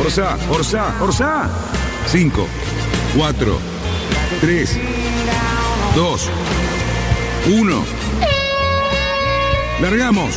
[0.00, 1.48] Orsa, Orsa, Orsa.
[2.06, 2.46] 5,
[3.16, 3.58] 4,
[4.40, 4.78] 3,
[5.96, 6.30] 2,
[7.48, 7.84] 1.
[9.80, 10.30] Largamos.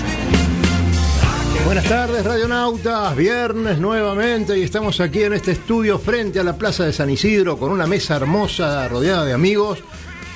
[1.65, 3.15] Buenas tardes, radionautas.
[3.15, 7.57] Viernes nuevamente y estamos aquí en este estudio frente a la Plaza de San Isidro
[7.57, 9.79] con una mesa hermosa rodeada de amigos.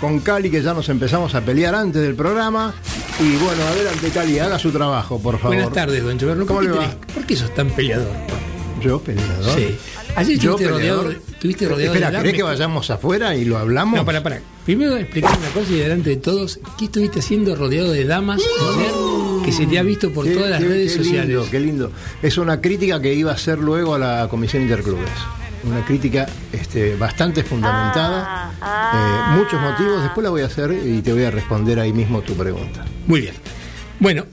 [0.01, 2.73] Con Cali que ya nos empezamos a pelear antes del programa.
[3.19, 5.55] Y bueno, adelante Cali, haga su trabajo, por favor.
[5.55, 6.45] Buenas tardes, don Choverno.
[6.45, 6.85] ¿Cómo ¿Por, le qué va?
[6.85, 8.07] tenés- ¿Por qué sos tan peleador?
[8.81, 9.55] Yo, peleador.
[9.57, 9.75] Sí.
[10.15, 13.99] Ayer Yo, estuviste rodeado, estuviste rodeado Espera, de ¿querés que vayamos afuera y lo hablamos?
[13.99, 14.41] No, para, para.
[14.65, 18.41] Primero explicar una cosa y delante de todos, ¿qué estuviste haciendo rodeado de damas
[19.45, 21.27] que se te ha visto por Qué- todas las qué- redes qué sociales?
[21.29, 21.91] Lindo, qué lindo.
[22.21, 25.09] Es una crítica que iba a hacer luego a la Comisión Interclubes.
[25.63, 28.51] Una crítica este, bastante fundamentada.
[29.33, 30.01] eh, muchos motivos.
[30.03, 32.83] Después la voy a hacer y te voy a responder ahí mismo tu pregunta.
[33.07, 33.35] Muy bien.
[33.99, 34.25] Bueno,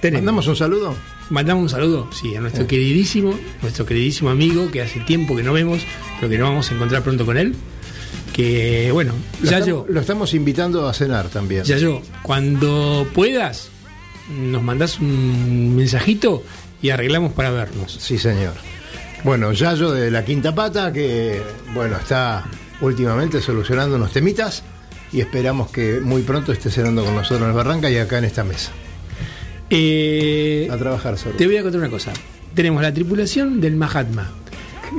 [0.00, 0.22] tenemos.
[0.22, 0.94] ¿Mandamos un saludo?
[1.28, 5.52] Mandamos un saludo, sí, a nuestro queridísimo, nuestro queridísimo amigo que hace tiempo que no
[5.52, 5.82] vemos,
[6.20, 7.54] pero que nos vamos a encontrar pronto con él.
[8.32, 11.64] Que bueno, Lo ya estamos, yo, lo estamos invitando a cenar también.
[11.64, 13.70] ya yo, cuando puedas,
[14.40, 16.44] nos mandás un mensajito
[16.82, 17.96] y arreglamos para vernos.
[18.00, 18.54] Sí, señor.
[19.24, 21.42] Bueno, Yayo de la Quinta Pata, que
[21.74, 22.44] bueno, está
[22.80, 24.62] últimamente solucionando unos temitas
[25.12, 28.24] y esperamos que muy pronto esté cenando con nosotros en el Barranca y acá en
[28.24, 28.70] esta mesa.
[29.70, 31.36] Eh, A trabajar sobre.
[31.36, 32.12] te voy a contar una cosa.
[32.54, 34.30] Tenemos la tripulación del Mahatma,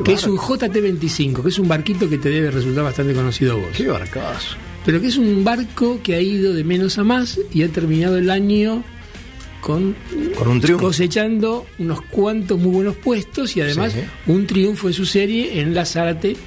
[0.04, 3.70] que es un JT-25, que es un barquito que te debe resultar bastante conocido vos.
[3.76, 4.56] Qué barcazo.
[4.86, 8.18] Pero que es un barco que ha ido de menos a más y ha terminado
[8.18, 8.84] el año
[9.62, 9.96] con
[10.38, 10.86] Con un triunfo.
[10.86, 14.00] cosechando unos cuantos muy buenos puestos y además Sí.
[14.28, 16.38] un triunfo en su serie en la Zárate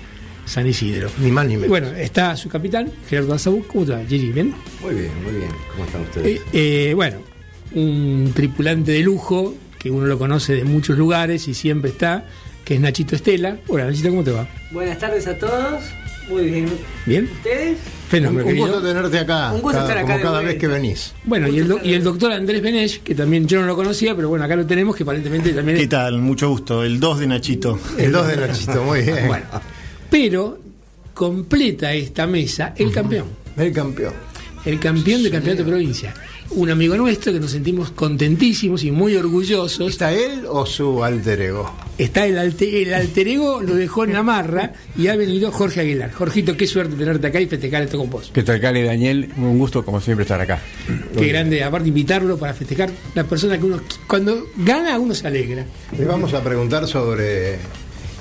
[0.47, 1.11] San Isidro.
[1.21, 1.69] Ni más ni menos.
[1.69, 3.65] Bueno, está su capitán, Gerardo Azabú.
[3.67, 4.33] ¿Cómo va, Jerry?
[4.33, 4.55] ¿Bien?
[4.83, 5.51] Muy bien, muy bien.
[5.73, 6.41] ¿Cómo están ustedes?
[6.41, 6.43] Eh,
[6.91, 7.19] eh, bueno,
[7.75, 12.25] un tripulante de lujo que uno lo conoce de muchos lugares y siempre está,
[12.65, 13.59] que es Nachito Estela.
[13.69, 14.47] Hola, Nachito, ¿cómo te va?
[14.71, 15.83] Buenas tardes a todos.
[16.29, 16.67] Muy bien.
[17.07, 17.25] ¿Bien?
[17.33, 17.71] ¿Ustedes?
[17.79, 19.53] un, Fenómeno, un gusto tenerte acá.
[19.53, 21.13] Un gusto cada- estar acá como cada vez que venís.
[21.25, 24.15] Bueno, y el, do- y el doctor Andrés Benech, que también yo no lo conocía,
[24.15, 26.19] pero bueno, acá lo tenemos, que aparentemente también ¿Qué es tal?
[26.19, 26.85] Mucho gusto.
[26.85, 27.79] El 2 de Nachito.
[27.99, 29.27] El 2 de Nachito, muy bien.
[29.27, 29.47] Bueno,
[30.11, 30.59] pero
[31.15, 33.27] completa esta mesa el campeón,
[33.57, 34.13] El campeón.
[34.65, 36.15] El campeón del campeonato de provincia.
[36.51, 39.89] Un amigo nuestro que nos sentimos contentísimos y muy orgullosos.
[39.89, 41.73] ¿Está él o su alter ego?
[41.97, 45.81] Está el, alte- el alter ego, lo dejó en la marra y ha venido Jorge
[45.81, 46.11] Aguilar.
[46.13, 48.31] Jorgito, qué suerte tenerte acá y festejar esto con vos.
[48.35, 49.31] ¿Qué tal, Cali Daniel?
[49.37, 50.61] Un gusto, como siempre, estar acá.
[51.17, 55.65] Qué grande, aparte invitarlo para festejar la persona que uno, cuando gana, uno se alegra.
[55.97, 57.59] Le vamos a preguntar sobre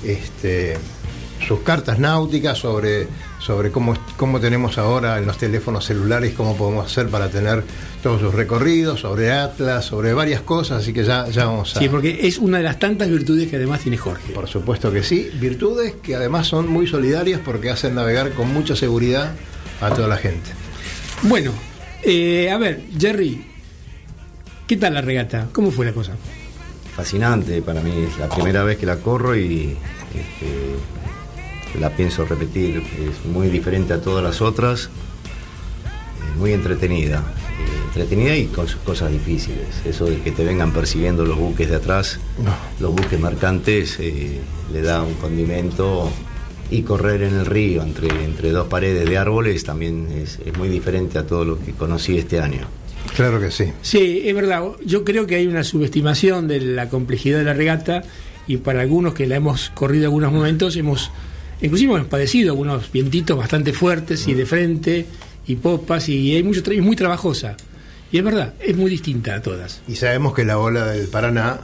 [0.04, 0.76] este,
[1.46, 3.08] sus cartas náuticas, sobre,
[3.40, 7.64] sobre cómo, cómo tenemos ahora en los teléfonos celulares, cómo podemos hacer para tener
[8.02, 11.80] todos sus recorridos, sobre Atlas, sobre varias cosas, así que ya, ya vamos a...
[11.80, 14.32] Sí, porque es una de las tantas virtudes que además tiene Jorge.
[14.32, 18.76] Por supuesto que sí, virtudes que además son muy solidarias porque hacen navegar con mucha
[18.76, 19.32] seguridad
[19.80, 20.50] a toda la gente.
[21.22, 21.52] Bueno,
[22.02, 23.44] eh, a ver, Jerry,
[24.66, 25.48] ¿qué tal la regata?
[25.52, 26.12] ¿Cómo fue la cosa?
[26.94, 27.92] Fascinante para mí.
[28.10, 29.76] Es la primera vez que la corro y
[30.14, 30.76] este,
[31.78, 32.82] la pienso repetir.
[32.98, 34.90] Es muy diferente a todas las otras.
[36.38, 37.18] Muy entretenida.
[37.18, 39.66] eh, Entretenida y con sus cosas difíciles.
[39.84, 42.18] Eso de que te vengan persiguiendo los buques de atrás,
[42.78, 44.40] los buques mercantes, eh,
[44.72, 46.10] le da un condimento.
[46.72, 50.68] Y correr en el río entre, entre dos paredes de árboles también es, es muy
[50.68, 52.60] diferente a todo lo que conocí este año.
[53.16, 53.72] Claro que sí.
[53.82, 54.62] Sí, es verdad.
[54.86, 58.04] Yo creo que hay una subestimación de la complejidad de la regata
[58.46, 61.10] y para algunos que la hemos corrido en algunos momentos hemos,
[61.62, 65.06] inclusive hemos padecido algunos vientitos bastante fuertes y de frente
[65.46, 67.56] y popas y hay mucho es muy trabajosa.
[68.12, 69.82] Y es verdad, es muy distinta a todas.
[69.86, 71.60] Y sabemos que la ola del Paraná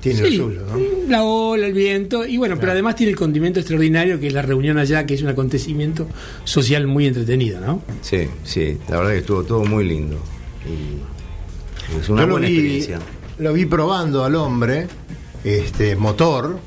[0.00, 0.78] tiene Sí, lo suyo, ¿no?
[1.08, 4.42] La ola, el viento, y bueno, pero además tiene el condimento extraordinario que es la
[4.42, 6.08] reunión allá, que es un acontecimiento
[6.44, 7.82] social muy entretenido, ¿no?
[8.02, 10.16] Sí, sí, la verdad que estuvo todo muy lindo.
[10.66, 12.98] Y es una Yo lo buena vi, experiencia.
[13.38, 14.86] lo vi probando al hombre,
[15.44, 16.58] este motor,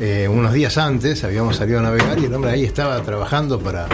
[0.00, 3.86] eh, unos días antes, habíamos salido a navegar y el hombre ahí estaba trabajando para,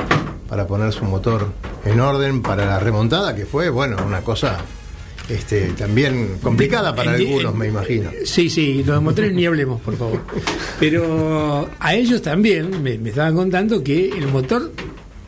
[0.48, 1.52] para poner su motor
[1.84, 4.58] en orden para la remontada, que fue, bueno, una cosa
[5.28, 8.10] este, también complicada para algunos, me imagino.
[8.24, 10.20] Sí, sí, los motores ni hablemos, por favor.
[10.78, 14.72] Pero a ellos también me, me estaban contando que el motor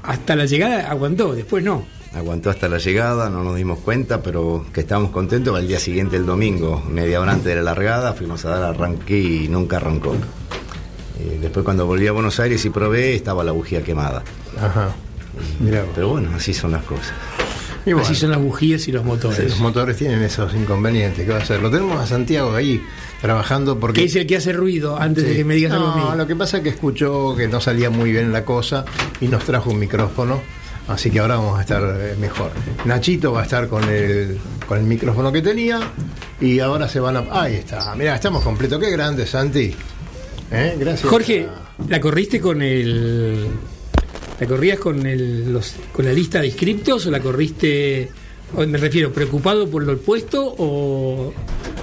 [0.02, 1.84] hasta la llegada aguantó, después no.
[2.14, 5.54] Aguantó hasta la llegada, no nos dimos cuenta, pero que estábamos contentos.
[5.54, 9.18] Al día siguiente, el domingo, media hora antes de la largada, fuimos a dar arranque
[9.18, 10.14] y nunca arrancó.
[11.20, 14.22] Eh, después, cuando volví a Buenos Aires y probé, estaba la bujía quemada.
[14.58, 14.90] Ajá.
[15.60, 15.90] Mirá vos.
[15.94, 17.12] Pero bueno, así son las cosas.
[17.84, 19.38] Y bueno, Así son las bujías y los motores.
[19.50, 21.24] los motores tienen esos inconvenientes.
[21.24, 21.60] ¿Qué va a hacer?
[21.62, 22.82] Lo tenemos a Santiago ahí
[23.20, 24.00] trabajando porque.
[24.00, 26.16] Que es el que hace ruido antes de que me digas algo a No, mí.
[26.18, 28.84] lo que pasa es que escuchó que no salía muy bien la cosa
[29.20, 30.40] y nos trajo un micrófono,
[30.88, 32.50] así que ahora vamos a estar eh, mejor.
[32.84, 35.80] Nachito va a estar con el, con el micrófono que tenía
[36.40, 37.24] y ahora se van a...
[37.30, 38.78] Ahí está, mira, estamos completos.
[38.80, 39.74] Qué grande, Santi.
[40.50, 40.76] ¿Eh?
[40.78, 41.10] Gracias.
[41.10, 41.48] Jorge,
[41.88, 43.46] ¿la corriste con el.
[44.38, 48.10] ¿La corrías con, el, los, con la lista de inscriptos o la corriste,
[48.54, 51.32] me refiero, preocupado por lo puesto o,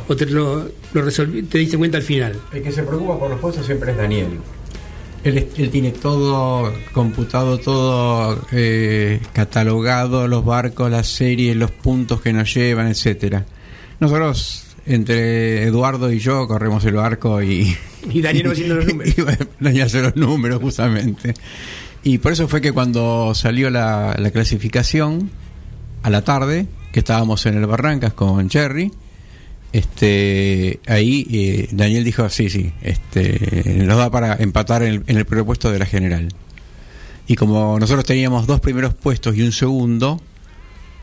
[0.07, 2.39] o te, lo, lo resolvi- te diste cuenta al final?
[2.53, 4.39] El que se preocupa por los puestos siempre es Daniel.
[5.23, 12.33] Él, él tiene todo computado, todo eh, catalogado, los barcos, las series, los puntos que
[12.33, 13.45] nos llevan, etcétera.
[13.99, 17.75] Nosotros, entre Eduardo y yo, corremos el barco y...
[18.11, 19.13] Y Daniel va haciendo los números.
[19.17, 19.21] y
[19.63, 21.33] Daniel hace los números, justamente.
[22.03, 25.31] Y por eso fue que cuando salió la, la clasificación,
[26.03, 28.91] a la tarde, que estábamos en el Barrancas con Cherry,
[29.73, 35.17] este, ahí eh, Daniel dijo, sí, sí, este, nos da para empatar en el, en
[35.17, 36.29] el primer puesto de la general.
[37.27, 40.21] Y como nosotros teníamos dos primeros puestos y un segundo,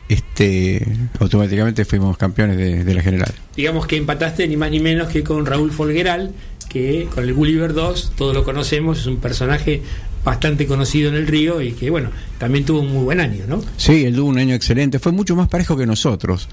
[0.07, 0.87] este,
[1.19, 3.33] automáticamente fuimos campeones de, de la general.
[3.57, 6.33] Digamos que empataste ni más ni menos que con Raúl Folgueral,
[6.69, 9.81] que con el Gulliver 2, todos lo conocemos, es un personaje
[10.23, 13.61] bastante conocido en el río y que, bueno, también tuvo un muy buen año, ¿no?
[13.75, 16.47] Sí, él tuvo un año excelente, fue mucho más parejo que nosotros,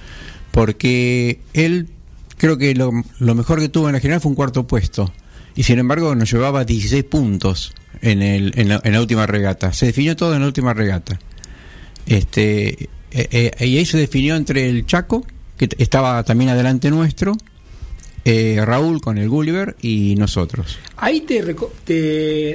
[0.51, 1.89] porque él
[2.39, 5.13] creo que lo, lo mejor que tuvo en la general fue un cuarto puesto,
[5.55, 9.73] y sin embargo nos llevaba 16 puntos en, el, en, la, en la última regata,
[9.73, 11.19] se definió todo en la última regata.
[12.07, 15.27] Este, eh, eh, y ahí se definió entre el Chaco,
[15.57, 17.37] que estaba también adelante nuestro,
[18.25, 20.79] eh, Raúl con el Gulliver y nosotros.
[20.97, 21.43] Ahí te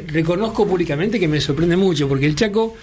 [0.07, 2.75] reconozco públicamente que me sorprende mucho, porque el Chaco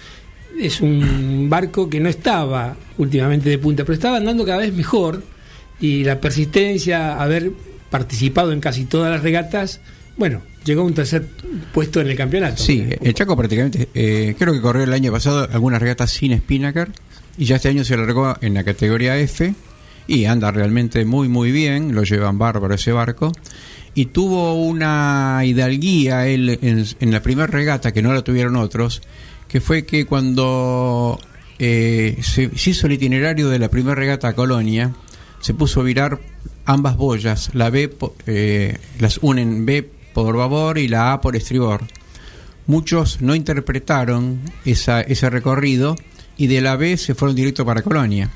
[0.59, 5.23] es un barco que no estaba últimamente de punta, pero estaba andando cada vez mejor
[5.81, 7.51] y la persistencia, haber
[7.89, 9.81] participado en casi todas las regatas,
[10.15, 11.25] bueno, llegó a un tercer
[11.73, 12.61] puesto en el campeonato.
[12.61, 16.89] Sí, el Chaco prácticamente, eh, creo que corrió el año pasado algunas regatas sin Spinnaker
[17.37, 19.53] y ya este año se largó en la categoría F
[20.07, 23.31] y anda realmente muy muy bien, lo llevan bárbaro ese barco
[23.95, 29.01] y tuvo una hidalguía él en, en la primera regata que no la tuvieron otros,
[29.47, 31.19] que fue que cuando
[31.59, 34.93] eh, se, se hizo el itinerario de la primera regata a Colonia,
[35.41, 36.19] se puso a virar
[36.65, 37.91] ambas boyas, la B
[38.27, 41.81] eh, las unen B por babor y la A por estribor.
[42.67, 45.95] Muchos no interpretaron esa, ese recorrido
[46.37, 48.29] y de la B se fueron directo para Colonia.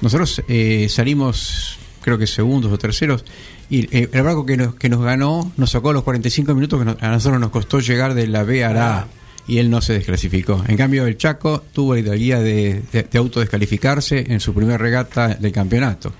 [0.00, 3.24] Nosotros eh, salimos, creo que segundos o terceros,
[3.68, 6.84] y eh, el barco que nos, que nos ganó nos sacó los 45 minutos que
[6.86, 9.08] nos- a nosotros nos costó llegar de la B a la A.
[9.46, 10.62] Y él no se desclasificó.
[10.68, 15.28] En cambio, el Chaco tuvo la idea de, de, de autodescalificarse en su primera regata
[15.28, 16.12] del campeonato.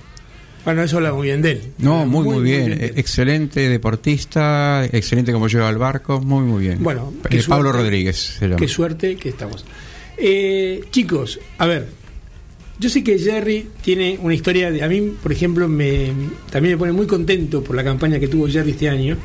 [0.64, 1.60] Bueno, eso habla muy bien de él.
[1.78, 2.72] No, muy, muy, bien.
[2.96, 6.82] Excelente deportista, excelente como lleva el barco, muy, muy bien.
[6.82, 7.82] Bueno, Eh, qué Pablo suerte.
[7.84, 8.56] Rodríguez se llama.
[8.56, 9.64] Qué suerte que estamos.
[10.18, 11.86] Eh, chicos, a ver,
[12.78, 14.82] yo sé que Jerry tiene una historia de.
[14.82, 16.12] A mí, por ejemplo, me,
[16.50, 19.16] también me pone muy contento por la campaña que tuvo Jerry este año,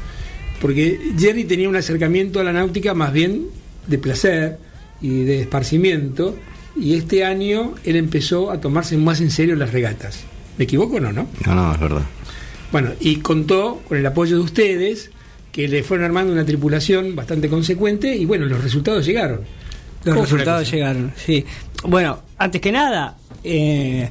[0.62, 3.48] porque Jerry tenía un acercamiento a la náutica más bien
[3.88, 4.58] de placer
[5.02, 6.38] y de esparcimiento,
[6.78, 10.24] y este año él empezó a tomarse más en serio las regatas.
[10.58, 11.28] ¿Me equivoco o no, no?
[11.46, 12.04] No, no, es verdad.
[12.72, 15.12] Bueno, y contó con el apoyo de ustedes,
[15.52, 19.42] que le fueron armando una tripulación bastante consecuente, y bueno, los resultados llegaron.
[20.04, 21.46] Los ¿Cómo fue la resultados llegaron, sí.
[21.84, 24.10] Bueno, antes que nada, eh,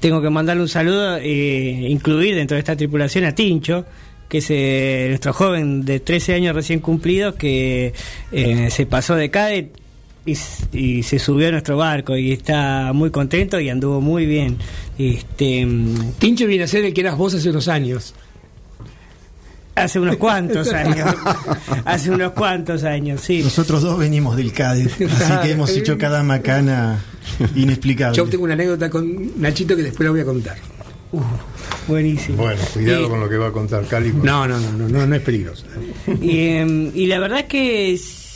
[0.00, 3.84] tengo que mandarle un saludo e incluir dentro de esta tripulación a Tincho,
[4.28, 7.92] que es eh, nuestro joven de 13 años recién cumplido, que
[8.32, 9.83] eh, se pasó de cadet
[10.26, 10.36] y,
[10.72, 14.56] y se subió a nuestro barco y está muy contento y anduvo muy bien.
[14.98, 15.66] Este,
[16.18, 18.14] Tincho viene a ser el que eras vos hace unos años.
[19.74, 21.14] Hace unos cuantos años.
[21.84, 23.42] Hace unos cuantos años, sí.
[23.42, 27.02] Nosotros dos venimos del Cádiz, así que hemos hecho cada macana
[27.56, 28.16] inexplicable.
[28.16, 30.56] Yo tengo una anécdota con Nachito que después la voy a contar.
[31.86, 32.38] Buenísimo.
[32.38, 34.12] Bueno, cuidado Y- con lo que va a contar Cali.
[34.12, 35.64] No, no, no, no, no, no es peligroso.
[36.20, 37.92] Y, em, y la verdad es que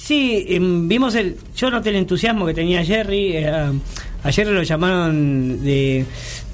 [0.08, 1.36] sí, em, vimos el.
[1.56, 3.36] Yo noté el entusiasmo que tenía Jerry.
[3.36, 3.46] eh,
[4.24, 6.04] a Jerry lo llamaron de.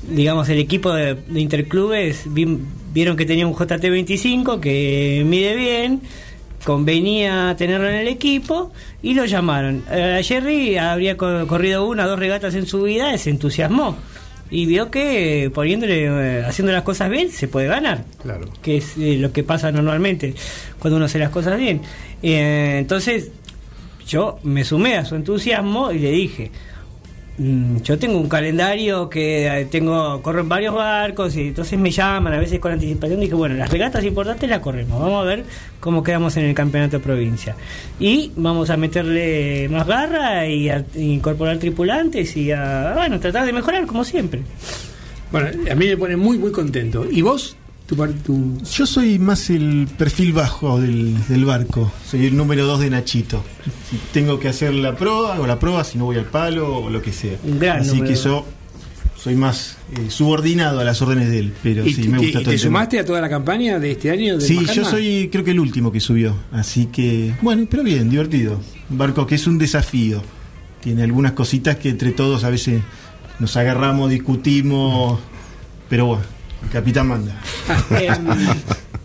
[0.08, 2.58] Digamos, el equipo de, de interclubes vi-
[2.92, 6.00] vieron que tenía un JT25 que mide bien,
[6.64, 9.82] convenía tenerlo en el equipo y lo llamaron.
[9.90, 13.96] Eh, Jerry habría co- corrido una o dos regatas en su vida, se entusiasmó
[14.50, 18.46] y vio que poniéndole, eh, haciendo las cosas bien, se puede ganar Claro.
[18.62, 20.34] que es eh, lo que pasa normalmente
[20.78, 21.80] cuando uno hace las cosas bien.
[22.22, 23.30] Eh, entonces,
[24.06, 26.50] yo me sumé a su entusiasmo y le dije,
[27.38, 31.90] "Mm, yo tengo un calendario que eh, tengo corro en varios barcos y entonces me
[31.90, 35.44] llaman a veces con anticipación dije bueno las regatas importantes las corremos vamos a ver
[35.80, 37.56] cómo quedamos en el campeonato de provincia
[37.98, 43.52] y vamos a meterle más garra y a incorporar tripulantes y a bueno tratar de
[43.52, 44.42] mejorar como siempre
[45.32, 47.04] Bueno, a mí me pone muy, muy contento.
[47.10, 47.56] ¿Y vos?
[47.86, 48.58] Tu, par- tu...
[48.72, 53.44] Yo soy más el perfil bajo del, del barco, soy el número dos de Nachito.
[53.90, 56.88] Si tengo que hacer la prueba, hago la prueba, si no voy al palo o
[56.90, 57.36] lo que sea.
[57.44, 58.46] Un gran Así número que yo
[59.16, 62.32] soy más eh, subordinado a las órdenes de él, pero ¿Y sí, me gusta y
[62.32, 62.68] todo te el tema.
[62.70, 64.38] sumaste a toda la campaña de este año?
[64.38, 68.08] del Sí, yo soy creo que el último que subió, así que bueno, pero bien,
[68.08, 68.60] divertido.
[68.88, 70.22] Un barco que es un desafío.
[70.82, 72.82] Tiene algunas cositas que entre todos a veces
[73.38, 75.18] nos agarramos, discutimos,
[75.88, 76.22] pero bueno,
[76.72, 77.40] capitán manda.
[77.90, 78.08] Eh,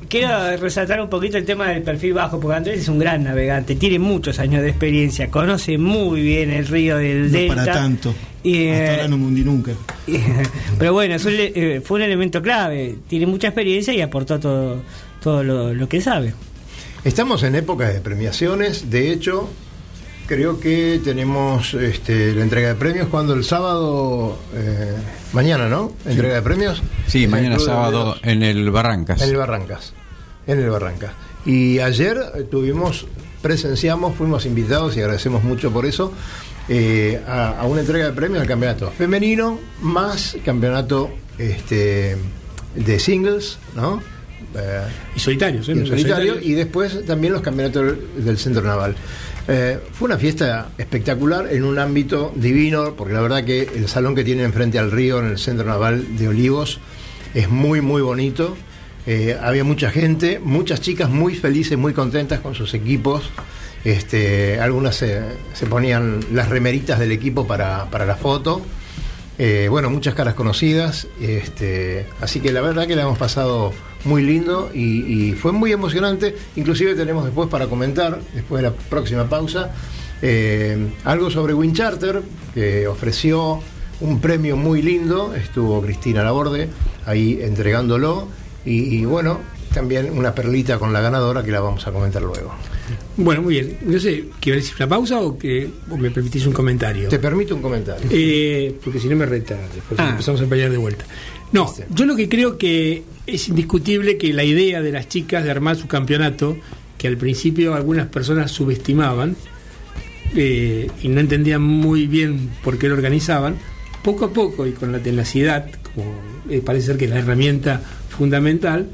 [0.08, 3.75] quiero resaltar un poquito el tema del perfil bajo, porque Andrés es un gran navegante,
[3.75, 7.56] tiene muchos años de experiencia, conoce muy bien el río del No Delta.
[7.56, 8.13] para tanto.
[8.44, 9.72] Y, eh, Hasta ahora no me hundí nunca.
[10.80, 14.39] pero bueno, es un le- eh, fue un elemento clave, tiene mucha experiencia y aportó
[14.39, 14.82] todo,
[15.22, 16.34] todo lo, lo que sabe.
[17.04, 19.50] Estamos en época de premiaciones, de hecho,
[20.30, 24.96] creo que tenemos este, la entrega de premios cuando el sábado, eh,
[25.34, 25.92] mañana, ¿no?
[26.06, 26.84] Entrega de premios.
[27.08, 29.24] Sí, En mañana sábado en el Barrancas.
[29.24, 29.94] En el Barrancas.
[30.46, 31.14] En el Barrancas.
[31.48, 33.08] Y ayer tuvimos,
[33.42, 36.14] presenciamos, fuimos invitados y agradecemos mucho por eso,
[36.68, 41.10] eh, a, a una entrega de premios al campeonato femenino más campeonato
[41.40, 42.18] este,
[42.76, 44.00] de singles, ¿no?
[44.56, 44.82] Eh,
[45.15, 45.74] Y solitarios, ¿eh?
[45.74, 48.96] y solitario, y después también los campeonatos del Centro Naval.
[49.48, 54.15] Eh, fue una fiesta espectacular en un ámbito divino, porque la verdad que el salón
[54.15, 56.79] que tienen frente al río en el Centro Naval de Olivos
[57.34, 58.56] es muy, muy bonito.
[59.08, 63.29] Eh, había mucha gente, muchas chicas muy felices, muy contentas con sus equipos.
[63.84, 65.22] Este, algunas se,
[65.53, 68.62] se ponían las remeritas del equipo para, para la foto.
[69.39, 71.08] Eh, bueno, muchas caras conocidas.
[71.22, 73.74] Este, así que la verdad que la hemos pasado
[74.06, 76.36] muy lindo y, fue muy emocionante.
[76.56, 79.72] Inclusive tenemos después para comentar, después de la próxima pausa,
[80.22, 82.22] eh, algo sobre Wincharter,
[82.53, 83.62] que ofreció
[84.01, 85.34] un premio muy lindo.
[85.36, 86.70] Estuvo Cristina Laborde
[87.06, 88.27] ahí entregándolo.
[88.65, 89.39] Y bueno,
[89.74, 92.54] también una perlita con la ganadora que la vamos a comentar luego.
[93.18, 93.78] Bueno, muy bien.
[93.86, 97.10] No sé, ¿quieres decir una pausa o, que, o me permitís un comentario?
[97.10, 98.08] Te permito un comentario.
[98.12, 100.10] Eh, porque si no me reta, después Ah.
[100.12, 101.06] empezamos a pelear de vuelta.
[101.52, 105.52] No, yo lo que creo que es indiscutible que la idea de las chicas de
[105.52, 106.58] armar su campeonato,
[106.98, 109.36] que al principio algunas personas subestimaban
[110.36, 113.56] eh, y no entendían muy bien por qué lo organizaban,
[114.04, 116.06] poco a poco y con la tenacidad, como
[116.50, 118.88] eh, parece ser que es la herramienta fundamental,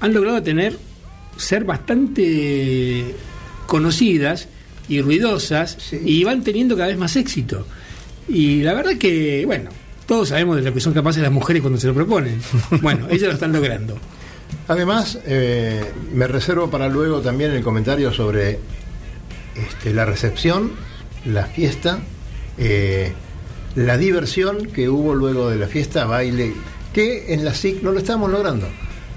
[0.00, 0.76] han logrado tener,
[1.36, 3.14] ser bastante
[3.66, 4.48] conocidas
[4.88, 6.00] y ruidosas Sí.
[6.04, 7.66] y van teniendo cada vez más éxito.
[8.28, 9.70] Y la verdad que, bueno,
[10.06, 12.40] todos sabemos de lo que son capaces las mujeres cuando se lo proponen.
[12.82, 13.96] Bueno, ellas lo están logrando.
[14.68, 18.58] Además, eh, me reservo para luego también el comentario sobre
[19.54, 20.72] este, la recepción,
[21.24, 22.00] la fiesta,
[22.58, 23.12] eh,
[23.76, 26.52] la diversión que hubo luego de la fiesta, baile,
[26.92, 28.66] que en la SIC no lo estamos logrando.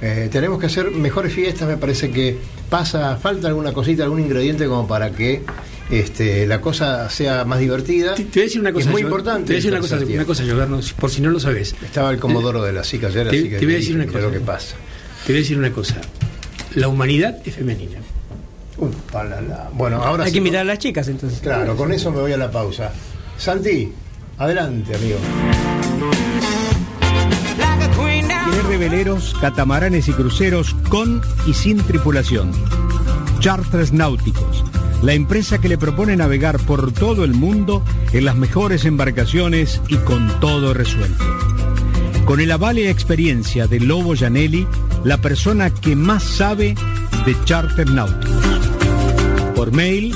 [0.05, 2.37] Eh, tenemos que hacer mejores fiestas, me parece que
[2.69, 5.43] pasa, falta alguna cosita, algún ingrediente como para que
[5.89, 8.13] este, la cosa sea más divertida.
[8.15, 8.85] Te, te voy a decir una cosa.
[8.87, 9.45] es muy yo- importante.
[9.45, 11.73] Te voy a decir una cosa, una cosa, Giordano, por si no lo sabes.
[11.81, 14.05] Estaba el comodoro de la SIC ayer, Te- así que te voy a decir una
[14.07, 14.19] cosa.
[14.19, 14.75] lo que pasa.
[15.25, 15.95] Te voy a decir una cosa.
[16.75, 17.99] La humanidad es femenina.
[18.77, 19.69] Upa, la, la.
[19.73, 21.39] Bueno, ahora Hay sí, que invitar a las chicas entonces.
[21.39, 22.91] Claro, con eso me voy a la pausa.
[23.37, 23.89] Santi,
[24.37, 25.17] adelante, amigo.
[28.63, 29.03] Like a queen down.
[29.03, 32.51] Tiene reveleros, catamaranes y cruceros con y sin tripulación.
[33.39, 34.63] Charters Náuticos,
[35.01, 39.97] la empresa que le propone navegar por todo el mundo en las mejores embarcaciones y
[39.97, 41.23] con todo resuelto.
[42.25, 44.67] Con el aval y experiencia de Lobo Janelli,
[45.03, 46.75] la persona que más sabe
[47.25, 48.31] de charter náutico.
[49.55, 50.15] Por mail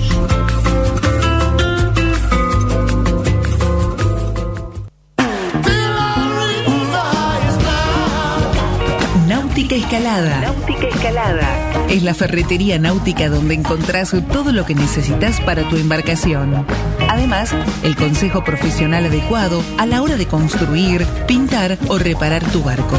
[9.28, 10.40] Náutica Escalada.
[10.40, 11.86] Náutica Escalada.
[11.90, 16.66] Es la ferretería náutica donde encontrás todo lo que necesitas para tu embarcación.
[17.10, 22.98] Además, el consejo profesional adecuado a la hora de construir, pintar o reparar tu barco.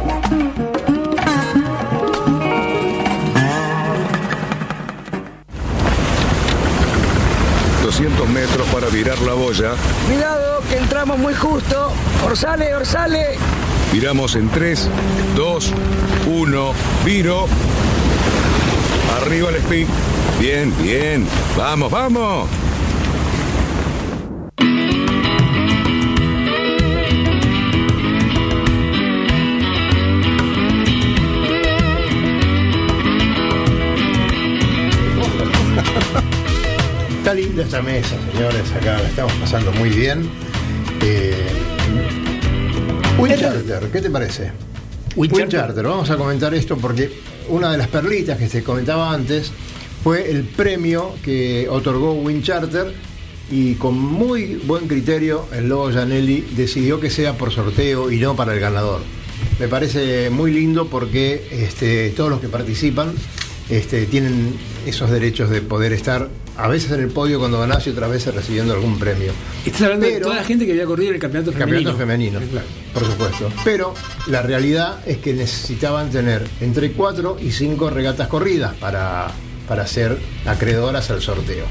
[8.51, 9.73] Metros para virar la boya.
[10.07, 11.91] Cuidado, que entramos muy justo.
[12.25, 13.37] Orsale, orsale.
[13.93, 14.89] Viramos en 3,
[15.35, 15.73] 2,
[16.27, 16.73] 1,
[17.05, 17.47] viro.
[19.21, 19.87] Arriba el speed.
[20.39, 21.27] Bien, bien.
[21.57, 22.47] Vamos, vamos.
[37.61, 38.71] Linda esta mesa, señores.
[38.71, 40.29] Acá la estamos pasando muy bien.
[41.01, 41.47] Eh,
[43.17, 44.51] Wincharter, ¿qué te parece?
[45.15, 45.43] Wincharter.
[45.43, 47.11] Wincharter, vamos a comentar esto porque
[47.49, 49.51] una de las perlitas que se comentaba antes
[50.03, 52.93] fue el premio que otorgó Wincharter
[53.51, 58.35] y con muy buen criterio el Lobo Janelli decidió que sea por sorteo y no
[58.35, 59.01] para el ganador.
[59.59, 63.13] Me parece muy lindo porque este, todos los que participan
[63.69, 67.91] este, tienen esos derechos de poder estar a veces en el podio cuando ganás y
[67.91, 69.31] otras veces recibiendo algún premio.
[69.65, 71.91] Estás hablando de toda la gente que había corrido en el campeonato femenino.
[71.91, 72.39] Campeonato femenino,
[72.93, 73.49] por supuesto.
[73.63, 73.93] Pero
[74.27, 79.27] la realidad es que necesitaban tener entre 4 y 5 regatas corridas para,
[79.67, 81.65] para ser acreedoras al sorteo.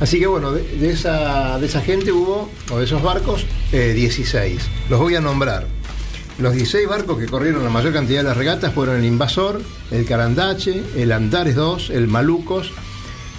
[0.00, 3.92] Así que bueno, de, de esa, de esa gente hubo, o de esos barcos, eh,
[3.94, 4.60] 16.
[4.88, 5.66] Los voy a nombrar.
[6.38, 10.06] Los 16 barcos que corrieron la mayor cantidad de las regatas fueron el Invasor, el
[10.06, 12.72] Carandache, el Antares 2, el Malucos,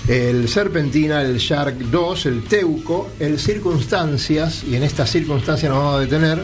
[0.08, 5.96] el Serpentina, el Shark 2, el Teuco, el Circunstancias, y en esta circunstancia nos vamos
[5.96, 6.44] a detener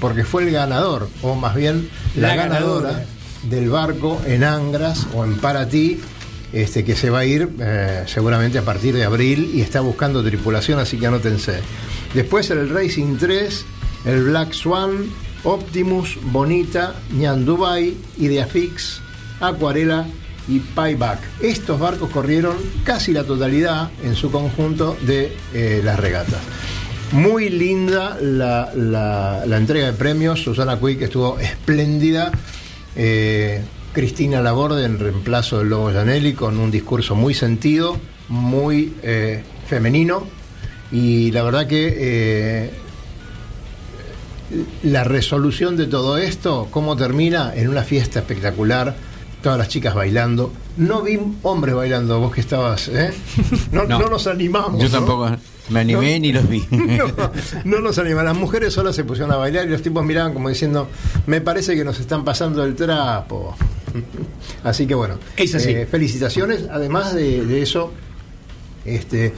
[0.00, 3.06] porque fue el ganador, o más bien la, La ganadora, ganadora.
[3.44, 6.00] del barco en Angras o en Paratí,
[6.52, 10.22] este, que se va a ir eh, seguramente a partir de abril y está buscando
[10.22, 11.60] tripulación, así que anótense.
[12.14, 13.64] Después el Racing 3,
[14.06, 15.06] el Black Swan,
[15.44, 19.00] Optimus, Bonita, Nyan Dubai, Ideafix,
[19.40, 20.06] Acuarela
[20.48, 21.18] y Payback.
[21.40, 26.40] Estos barcos corrieron casi la totalidad en su conjunto de eh, las regatas.
[27.12, 30.42] Muy linda la, entrega de premios.
[30.42, 32.32] Susana Quick estuvo espléndida.
[32.96, 37.96] Eh, Cristina Laborde en reemplazo del Lobo Janelli con un discurso muy sentido,
[38.28, 40.26] muy eh, femenino.
[40.92, 42.70] Y la verdad que
[44.84, 48.94] la resolución de todo esto, cómo termina en una fiesta espectacular,
[49.42, 50.52] todas las chicas bailando.
[50.76, 53.10] No vi hombres bailando, vos que estabas, ¿eh?
[53.72, 53.98] No, No.
[54.00, 54.80] no nos animamos.
[54.80, 54.92] Yo ¿no?
[54.92, 55.30] tampoco
[55.70, 56.20] me animé No.
[56.20, 56.64] ni los vi.
[56.70, 57.06] No,
[57.64, 58.24] no nos animan.
[58.24, 60.88] Las mujeres solas se pusieron a bailar y los tipos miraban como diciendo,
[61.26, 63.56] me parece que nos están pasando el trapo.
[64.64, 65.70] Así que bueno, Es así.
[65.70, 66.64] eh, felicitaciones.
[66.70, 67.92] Además de, de eso,
[68.84, 69.32] este,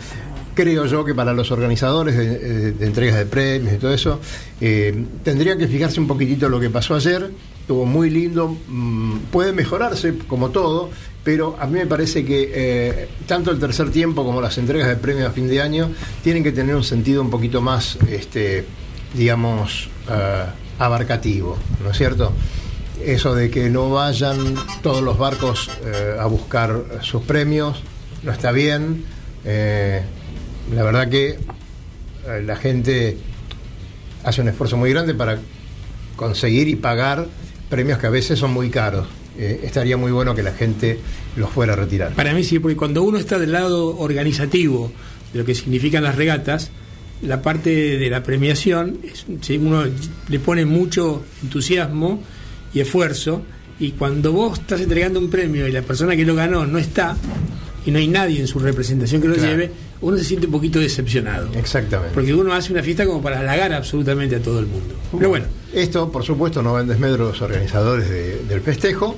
[0.54, 4.20] creo yo que para los organizadores de, de- de entregas de premios y todo eso,
[4.60, 7.30] eh, tendrían que fijarse un poquitito lo que pasó ayer.
[7.68, 10.88] Estuvo muy lindo, mm, puede mejorarse como todo,
[11.22, 14.96] pero a mí me parece que eh, tanto el tercer tiempo como las entregas de
[14.96, 15.90] premios a fin de año
[16.24, 18.64] tienen que tener un sentido un poquito más, este,
[19.12, 20.44] digamos, eh,
[20.78, 22.32] abarcativo, ¿no es cierto?
[23.04, 27.82] Eso de que no vayan todos los barcos eh, a buscar sus premios,
[28.22, 29.04] no está bien.
[29.44, 31.38] La verdad que
[32.46, 33.18] la gente
[34.24, 35.38] hace un esfuerzo muy grande para
[36.16, 37.26] conseguir y pagar
[37.68, 39.06] premios que a veces son muy caros.
[39.38, 40.98] Eh, estaría muy bueno que la gente
[41.36, 42.12] los fuera a retirar.
[42.14, 44.90] Para mí sí, porque cuando uno está del lado organizativo
[45.32, 46.70] de lo que significan las regatas,
[47.22, 48.98] la parte de la premiación,
[49.60, 49.84] uno
[50.28, 52.22] le pone mucho entusiasmo
[52.74, 53.42] y esfuerzo,
[53.80, 57.16] y cuando vos estás entregando un premio y la persona que lo ganó no está,
[57.86, 59.50] y no hay nadie en su representación que lo Claro.
[59.50, 61.48] lleve, uno se siente un poquito decepcionado.
[61.54, 62.14] Exactamente.
[62.14, 64.94] Porque uno hace una fiesta como para halagar absolutamente a todo el mundo.
[65.16, 69.16] Pero bueno, Esto, por supuesto, no va en desmedro de los organizadores de- del festejo,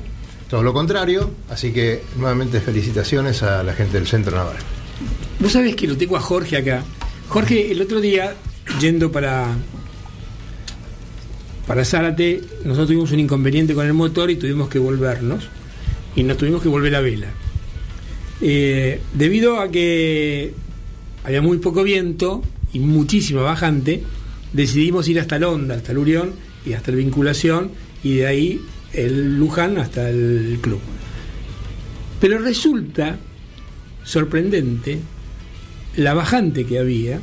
[0.49, 1.31] todo lo contrario.
[1.49, 4.57] Así que, nuevamente, felicitaciones a la gente del Centro Naval.
[5.38, 6.83] vos sabés que lo tengo a Jorge acá.
[7.29, 8.35] Jorge, el otro día,
[8.81, 9.47] yendo para
[11.66, 15.49] para Zárate, nosotros tuvimos un inconveniente con el motor y tuvimos que volvernos.
[16.16, 17.29] Y nos tuvimos que volver a vela.
[18.40, 20.53] Eh, debido a que
[21.25, 24.03] había muy poco viento y muchísima bajante,
[24.53, 26.33] decidimos ir hasta el Honda, hasta el Urión
[26.67, 27.71] y hasta el Vinculación
[28.03, 28.61] y de ahí
[28.93, 30.81] el Luján hasta el club.
[32.21, 33.17] Pero resulta
[34.05, 34.99] sorprendente
[35.97, 37.21] la bajante que había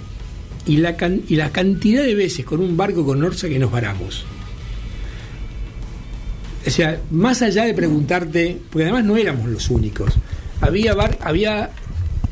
[0.66, 3.72] y la, can- y la cantidad de veces con un barco con Orsa que nos
[3.72, 4.26] varamos.
[6.66, 10.14] O sea, más allá de preguntarte, porque además no éramos los únicos,
[10.60, 11.70] había, bar- había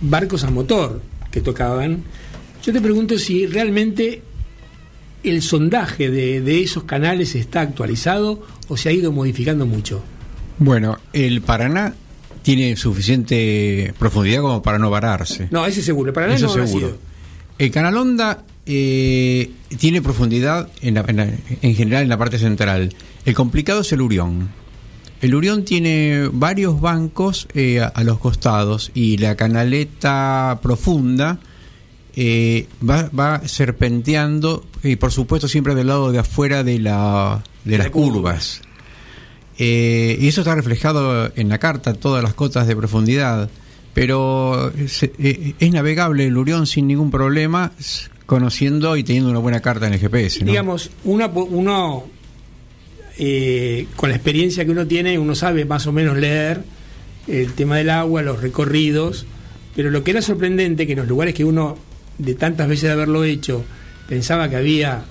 [0.01, 1.01] barcos a motor
[1.35, 2.01] que tocaban.
[2.63, 4.21] Yo te pregunto si realmente
[5.23, 10.01] el sondaje de, de esos canales está actualizado o se ha ido modificando mucho.
[10.57, 11.93] Bueno, el Paraná
[12.41, 15.47] tiene suficiente profundidad como para no vararse.
[15.51, 16.13] No, ese seguro.
[16.13, 16.87] Para nada Eso no seguro.
[16.87, 16.97] sido.
[17.57, 21.29] El Canal Honda eh, tiene profundidad en, la- en la-
[21.61, 22.93] en general en la parte central.
[23.25, 24.49] El complicado es el Urión.
[25.25, 31.39] El Urión tiene varios bancos eh, a, a los costados y la canaleta profunda
[32.15, 37.77] eh, va, va serpenteando y por supuesto siempre del lado de afuera de, la, de
[37.79, 38.13] las La curva.
[38.13, 38.61] curvas.
[39.57, 43.49] Eh, y eso está reflejado en la carta, todas las cotas de profundidad.
[43.95, 47.71] Pero es navegable el Urión sin ningún problema,
[48.25, 50.41] conociendo y teniendo una buena carta en el GPS.
[50.41, 50.51] ¿no?
[50.51, 52.03] Digamos, una, uno,
[53.17, 56.61] eh, con la experiencia que uno tiene, uno sabe más o menos leer
[57.27, 59.25] el tema del agua, los recorridos,
[59.75, 61.77] pero lo que era sorprendente, que en los lugares que uno,
[62.17, 63.63] de tantas veces de haberlo hecho,
[64.07, 65.03] pensaba que había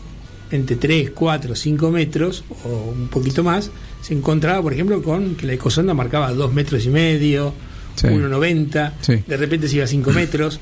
[0.51, 3.71] entre 3, 4, 5 metros o un poquito más,
[4.03, 7.53] se encontraba, por ejemplo, con que la ecosonda marcaba 2 metros y medio,
[7.97, 8.09] Sí.
[8.09, 9.23] 1,90, Sí.
[9.27, 10.59] de repente se iba a 5 metros.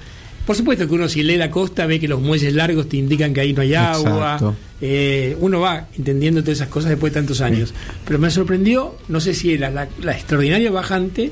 [0.46, 3.32] Por supuesto que uno si lee la costa ve que los muelles largos te indican
[3.32, 4.54] que ahí no hay agua.
[4.80, 7.72] Eh, uno va entendiendo todas esas cosas después de tantos años.
[8.04, 11.30] Pero me sorprendió, no sé si era la, la extraordinaria bajante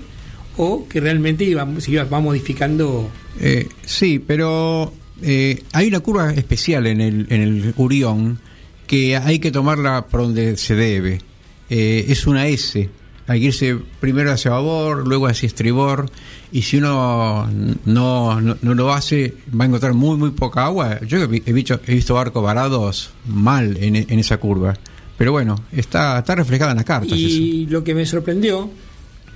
[0.57, 3.11] o que realmente iba, se iba, va modificando.
[3.40, 4.92] Eh, sí, pero
[5.23, 8.38] eh, hay una curva especial en el, en el Urión
[8.87, 11.20] que hay que tomarla por donde se debe.
[11.68, 12.88] Eh, es una S.
[13.30, 16.10] Hay que irse primero hacia babor, luego hacia estribor.
[16.50, 17.48] Y si uno
[17.84, 20.98] no, no, no lo hace, va a encontrar muy, muy poca agua.
[21.06, 24.76] Yo he, vi- he visto, he visto barcos varados mal en, en esa curva.
[25.16, 27.12] Pero bueno, está, está reflejada en las cartas.
[27.12, 27.18] eso.
[27.18, 28.68] Y lo que me sorprendió,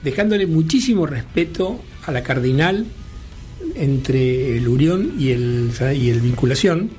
[0.02, 2.87] dejándole muchísimo respeto a la cardinal
[3.76, 6.90] entre el Urión y el, y el Vinculación,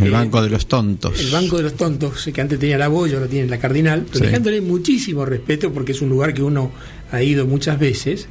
[0.00, 1.18] El eh, banco de los tontos.
[1.20, 4.18] El Banco de los Tontos, que antes tenía la Boya, ahora tiene la Cardinal, pero
[4.18, 4.24] Sí.
[4.26, 6.70] dejándole muchísimo respeto porque es un lugar que uno
[7.10, 8.28] ha ido muchas veces.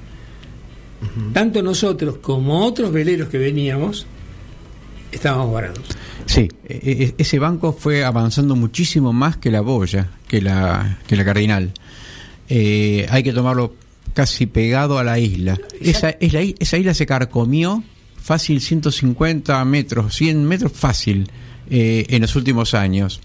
[1.34, 4.06] Tanto nosotros como otros veleros que veníamos
[5.12, 5.80] estábamos varados.
[6.28, 11.16] Sí, e- e- ese banco fue avanzando muchísimo más que la boya, que la, que
[11.16, 11.72] la cardinal.
[12.50, 13.74] Eh, hay que tomarlo
[14.14, 15.58] casi pegado a la isla.
[15.82, 17.84] Esa, es la i- esa isla se carcomió
[18.22, 21.30] fácil 150 metros, 100 metros fácil
[21.70, 23.22] eh, en los últimos años.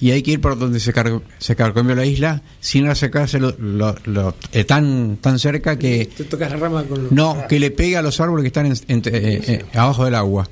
[0.00, 3.54] Y hay que ir por donde se, car- se carcomió la isla sin acercarse lo,
[3.58, 7.58] lo- lo- eh, tan, tan cerca que Te tocas la rama con los- no, que
[7.58, 10.48] le pega a los árboles que están en- entre- eh, eh, abajo del agua.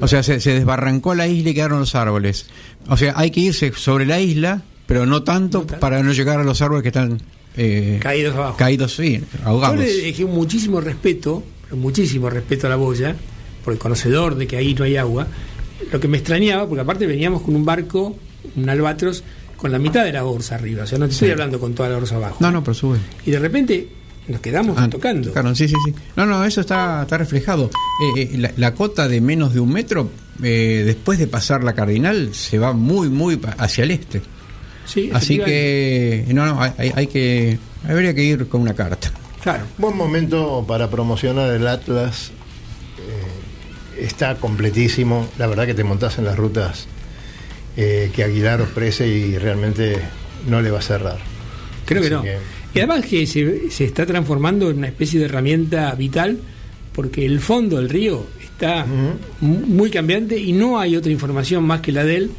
[0.00, 2.46] O sea, se, se desbarrancó la isla y quedaron los árboles.
[2.88, 6.44] O sea, hay que irse sobre la isla, pero no tanto para no llegar a
[6.44, 7.20] los árboles que están
[7.56, 8.56] eh, Caídos abajo.
[8.56, 9.78] caídos, sí, Yo ahogados.
[9.78, 13.16] le dejé muchísimo respeto, muchísimo respeto a la boya,
[13.64, 15.26] por el conocedor de que ahí no hay agua.
[15.92, 18.16] Lo que me extrañaba, porque aparte veníamos con un barco,
[18.56, 19.22] un albatros,
[19.56, 20.84] con la mitad de la orza arriba.
[20.84, 21.32] O sea, no te estoy Sí.
[21.32, 22.36] hablando con toda la orza abajo.
[22.40, 22.98] No, no, pero sube.
[23.26, 23.88] Y de repente
[24.28, 25.28] nos quedamos Ah, tocando.
[25.28, 25.94] tocaron, sí, sí, sí.
[26.16, 27.70] No, no, eso está, está reflejado.
[28.16, 30.10] Eh, eh, la, la cota de menos de un metro,
[30.42, 34.22] eh, después de pasar la cardinal, se va muy, muy hacia el este.
[34.84, 39.10] Sí, Así que, no, no, hay, hay- hay que, habría que ir con una carta.
[39.42, 39.64] Claro.
[39.78, 42.30] Buen momento para promocionar el Atlas.
[43.98, 45.28] Está completísimo.
[45.38, 46.86] La verdad que te montás en las rutas
[47.76, 49.98] eh, que Aguilar ofrece y realmente
[50.48, 51.18] no le va a cerrar.
[51.84, 52.24] Creo que no.
[52.74, 56.38] Y además que se, se está transformando en una especie de herramienta vital
[56.94, 58.86] porque el fondo del río está
[59.40, 62.30] mu- muy cambiante y no hay otra información más que la de él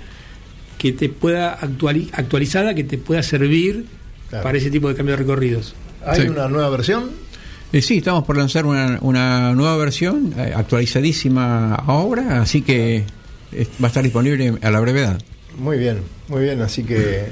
[0.77, 3.85] que te pueda actuali- actualizada que te pueda servir
[4.29, 4.43] Claro.
[4.43, 5.75] para ese tipo de cambio de recorridos.
[6.05, 6.27] Hay Sí.
[6.27, 7.11] una nueva versión.
[7.73, 13.03] Eh, sí, estamos por lanzar una, una nueva versión, eh, actualizadísima ahora, así que
[13.51, 15.19] eh, va a estar disponible a la brevedad.
[15.57, 16.61] Muy bien, muy bien.
[16.61, 17.25] Así que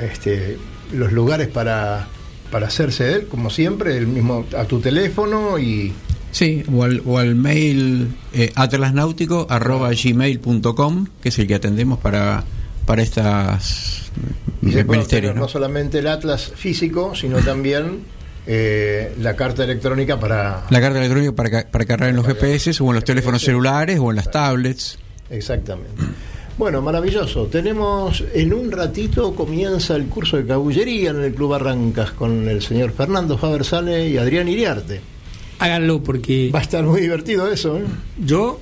[0.00, 0.56] este,
[0.94, 2.08] los lugares para,
[2.50, 5.92] para hacerse él, como siempre, el mismo a tu teléfono y
[6.30, 11.98] Sí, o al, o al mail eh, atlasnáutico arroba gmail.com, que es el que atendemos
[11.98, 12.44] para,
[12.84, 14.10] para estas
[14.62, 14.68] Y
[15.34, 18.15] no solamente el atlas físico, sino también
[18.46, 20.66] eh, la carta electrónica para...
[20.70, 23.98] La carta electrónica para, ca- para cargar en los GPS o en los teléfonos celulares
[24.00, 24.98] o en las tablets.
[25.30, 25.90] Exactamente.
[26.58, 27.46] Bueno, maravilloso.
[27.46, 32.62] Tenemos, en un ratito comienza el curso de cabullería en el Club Arrancas con el
[32.62, 35.00] señor Fernando Fabersale y Adrián Iriarte.
[35.58, 37.84] Háganlo porque Va a estar muy divertido eso, ¿eh?
[38.24, 38.60] yo,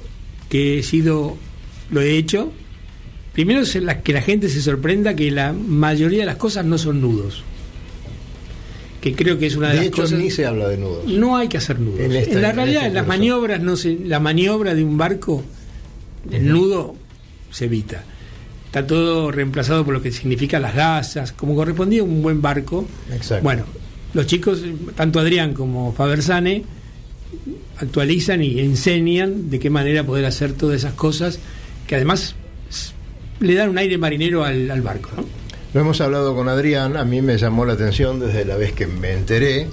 [0.49, 1.37] que he sido,
[1.91, 2.53] lo he hecho,
[3.33, 6.79] primero es la- que la gente se sorprenda que la mayoría de las cosas no
[6.79, 7.45] son nudos.
[9.05, 10.19] Que creo que es una de, De las hecho, cosas.
[10.19, 11.05] ni se habla de nudos.
[11.07, 12.01] No hay que hacer nudos.
[12.01, 13.09] En la en realidad, este en las curso.
[13.19, 15.43] maniobras, no se, la maniobra de un barco,
[16.31, 16.97] el nudo
[17.51, 18.03] se evita.
[18.65, 22.87] Está todo reemplazado por lo que significa las gasas, como correspondía a un buen barco.
[23.13, 23.45] Exacto.
[23.45, 23.65] Bueno,
[24.15, 24.63] los chicos,
[24.97, 26.65] tanto Adrián como Fabersane,
[27.77, 31.39] actualizan y enseñan de qué manera poder hacer todas esas cosas
[31.87, 32.37] que además
[33.41, 35.11] le dan un aire marinero al, al barco.
[35.17, 35.25] ¿no?
[35.75, 38.87] Lo hemos hablado con Adrián, a mí me llamó la atención desde la vez que
[38.87, 39.67] me enteré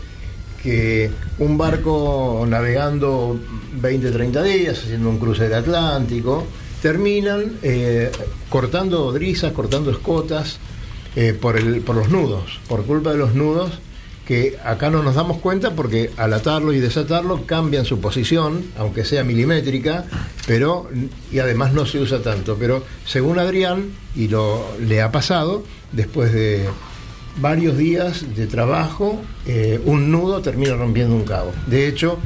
[0.63, 3.39] que un barco navegando
[3.73, 6.47] 20, 30 días, haciendo un cruce del Atlántico,
[6.81, 8.11] terminan eh,
[8.49, 10.57] cortando drisas, cortando escotas
[11.15, 13.73] eh, por, el, por los nudos, por culpa de los nudos
[14.25, 19.03] que acá no nos damos cuenta porque al atarlo y desatarlo cambian su posición, aunque
[19.03, 20.05] sea milimétrica,
[20.47, 20.89] pero
[21.31, 22.55] y además no se usa tanto.
[22.59, 26.65] Pero según Adrián, y lo le ha pasado, después de
[27.39, 31.51] varios días de trabajo, eh, un nudo termina rompiendo un cabo.
[31.67, 32.19] De hecho,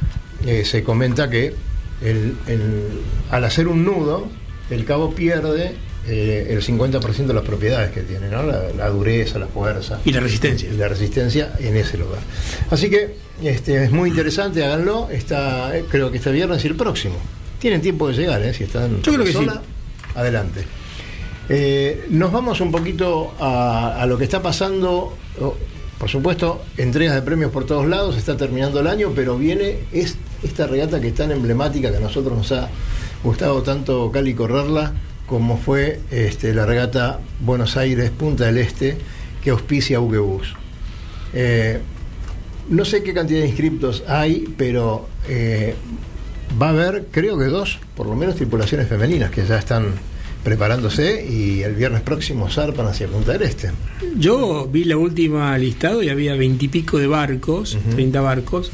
[0.45, 1.53] eh, se comenta que
[2.01, 2.99] el- el-
[3.31, 4.27] al hacer un nudo,
[4.69, 5.75] el cabo pierde
[6.07, 8.43] eh, el 50% de las propiedades que tiene, ¿no?
[8.43, 10.69] la, la dureza, la fuerza Y la resistencia.
[10.71, 12.19] y la resistencia en ese lugar.
[12.69, 15.09] Así que este, es muy interesante, háganlo.
[15.11, 17.15] Está, eh, creo que este viernes y el próximo.
[17.59, 18.53] Tienen tiempo de llegar, ¿eh?
[18.53, 20.09] si están Yo creo que sola, sí.
[20.15, 20.65] adelante.
[21.49, 25.15] Eh, nos vamos un poquito a, a lo que está pasando.
[25.39, 25.55] Oh,
[25.97, 30.17] por supuesto, entregas de premios por todos lados, está terminando el año, pero viene es
[30.43, 32.67] esta regata que es tan emblemática que a nosotros nos ha
[33.23, 34.91] gustado tanto Cali correrla,
[35.25, 38.97] como fue este, la regata Buenos Aires Punta del Este,
[39.43, 40.53] que auspicia Ugebus.
[41.33, 41.79] Eh,
[42.69, 45.75] no sé qué cantidad de inscriptos hay, pero eh,
[46.61, 49.93] va a haber, creo que dos, por lo menos, tripulaciones femeninas que ya están
[50.43, 53.71] preparándose y el viernes próximo zarpan hacia Punta del Este.
[54.17, 58.71] Yo vi la última listado y había veintipico de barcos, 30 barcos.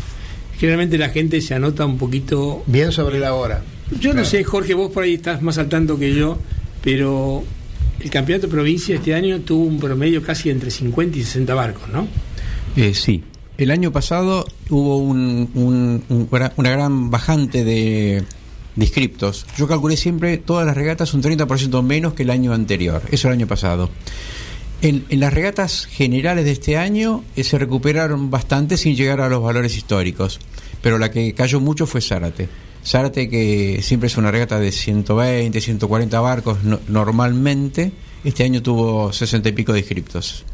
[0.58, 2.62] Generalmente la gente se anota un poquito.
[2.68, 3.64] Bien sobre la hora.
[4.00, 6.38] Yo no sé, Jorge, vos por ahí estás más al tanto que yo,
[6.84, 7.44] pero
[8.00, 11.90] el campeonato de provincia este año tuvo un promedio casi entre 50 y 60 barcos,
[11.90, 12.08] ¿no?
[12.76, 13.24] Eh, sí.
[13.58, 18.24] El año pasado hubo un- un- un gra- una gran bajante de,
[18.78, 19.46] inscriptos.
[19.58, 23.02] Yo calculé siempre todas las regatas un 30% menos que el año anterior.
[23.12, 23.90] Eso el año pasado.
[24.82, 29.30] En, en las regatas generales de este año eh, se recuperaron bastante sin llegar a
[29.30, 30.40] los valores históricos.
[30.82, 32.48] Pero la que cayó mucho fue Zárate.
[32.86, 37.92] Zárate, que siempre es una regata de 120, 140 barcos no- normalmente,
[38.24, 40.46] este año tuvo 60 y pico de inscriptos.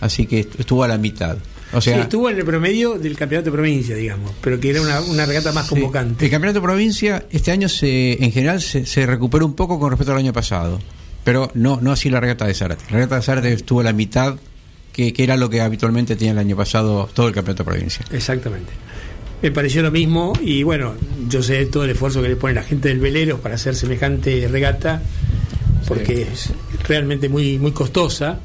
[0.00, 1.38] Así que est- estuvo a la mitad.
[1.72, 4.82] O sea, sí, estuvo en el promedio del campeonato de provincia, digamos, pero que era
[4.82, 5.70] una, una regata más Sí.
[5.70, 6.24] convocante.
[6.24, 9.90] El campeonato de provincia este año se, en general se, se recuperó un poco con
[9.90, 10.80] respecto al año pasado,
[11.24, 12.84] pero no, no así la regata de Zárate.
[12.90, 14.36] La regata de Zárate estuvo a la mitad,
[14.92, 18.04] que, que era lo que habitualmente tenía el año pasado todo el campeonato de provincia.
[18.12, 18.70] Exactamente.
[19.42, 20.94] Me pareció lo mismo y bueno,
[21.28, 24.46] yo sé todo el esfuerzo que le pone la gente del velero para hacer semejante
[24.48, 25.02] regata,
[25.88, 26.52] porque es
[26.86, 28.38] realmente muy, muy costosa.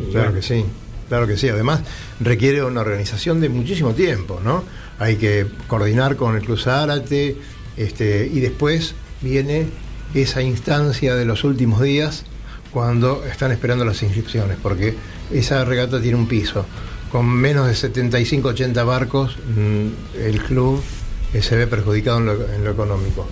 [0.00, 0.64] Y Claro bueno, que sí,
[1.08, 1.50] claro que sí.
[1.50, 1.82] Además,
[2.18, 4.64] requiere una organización de muchísimo tiempo, ¿no?
[4.98, 7.36] Hay que coordinar con el Club Zárate,
[7.76, 9.66] este, y después viene
[10.14, 12.24] esa instancia de los últimos días
[12.72, 14.94] cuando están esperando las inscripciones, porque
[15.30, 16.64] esa regata tiene un piso.
[17.12, 20.82] Con menos de 75, 80 barcos, mm, el club
[21.40, 23.26] se ve perjudicado en lo, en lo económico.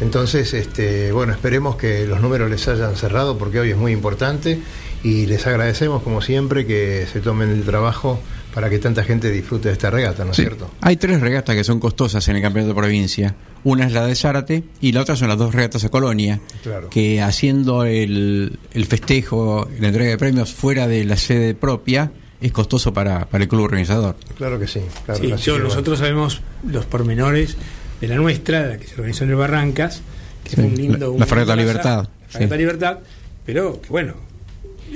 [0.00, 4.60] Entonces, este, bueno, esperemos que los números les hayan cerrado porque hoy es muy importante
[5.04, 8.18] y les agradecemos como siempre que se tomen el trabajo
[8.54, 10.42] para que tanta gente disfrute de esta regata, ¿no es Sí.
[10.42, 10.70] cierto?
[10.80, 13.34] Hay tres regatas que son costosas en el campeonato de provincia.
[13.64, 16.88] Una es la de Zárate y la otra son las dos regatas a Colonia, Claro.
[16.90, 22.12] que haciendo el, el festejo, la entrega de premios fuera de la sede propia,
[22.46, 24.16] es costoso para, para el club organizador.
[24.36, 24.80] Claro que sí.
[25.04, 25.68] Claro, Sí, así yo- que bueno.
[25.68, 27.56] nosotros sabemos los pormenores
[28.00, 30.02] de la nuestra, la que se organizó en el Barrancas,
[30.44, 30.98] que Sí, fue un lindo.
[30.98, 32.58] la- un la Fragata Libertad, plaza, Fragata sí.
[32.58, 32.98] Libertad,
[33.46, 34.14] pero que bueno,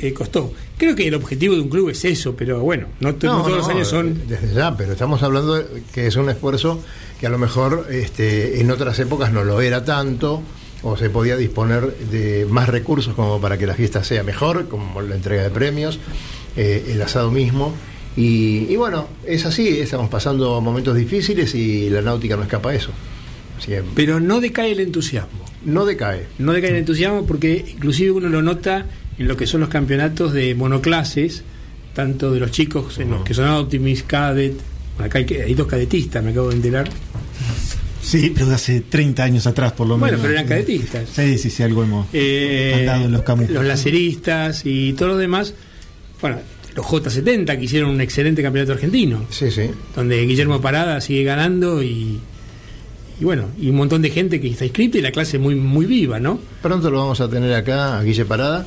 [0.01, 0.53] eh, costó.
[0.77, 3.43] Creo que el objetivo de un club es eso, pero bueno, no, to- no No,
[3.45, 4.29] todos los años son.
[4.29, 6.81] Desde ya, pero estamos hablando de que es un esfuerzo
[7.19, 10.43] que a lo mejor este, en otras épocas no lo era tanto,
[10.83, 15.01] o se podía disponer de más recursos como para que la fiesta sea mejor, como
[15.03, 15.99] la entrega de premios,
[16.59, 17.73] eh, el asado mismo.
[18.17, 22.75] Y, y bueno, es así, estamos pasando momentos difíciles y la náutica no escapa a
[22.75, 22.91] eso.
[23.65, 25.45] Que Pero no decae el entusiasmo.
[25.65, 26.27] no decae.
[26.39, 28.87] No decae el entusiasmo porque inclusive uno lo nota
[29.19, 31.43] en lo que son los campeonatos de monoclases,
[31.95, 34.55] tanto de los chicos en los que son Optimis, Cadet,
[34.99, 36.89] acá hay, dos cadetistas, me acabo de enterar.
[38.01, 40.21] Sí, pero de hace 30 años atrás, por lo Bueno, menos.
[40.23, 41.09] pero eran cadetistas.
[41.13, 43.51] Sí, sí, sí, algo hemos Eh, andado en los camus.
[43.51, 45.55] los laceristas y todo lo demás.
[46.21, 46.39] Bueno,
[46.75, 49.71] los J70 que hicieron un excelente campeonato argentino, Sí, sí.
[49.95, 52.21] donde Guillermo Parada sigue ganando y,
[53.21, 55.87] y bueno, y un montón de gente que está inscrita y la clase muy muy
[55.87, 56.39] viva, ¿no?
[56.63, 58.67] Pronto lo vamos a tener acá a Guille Parada,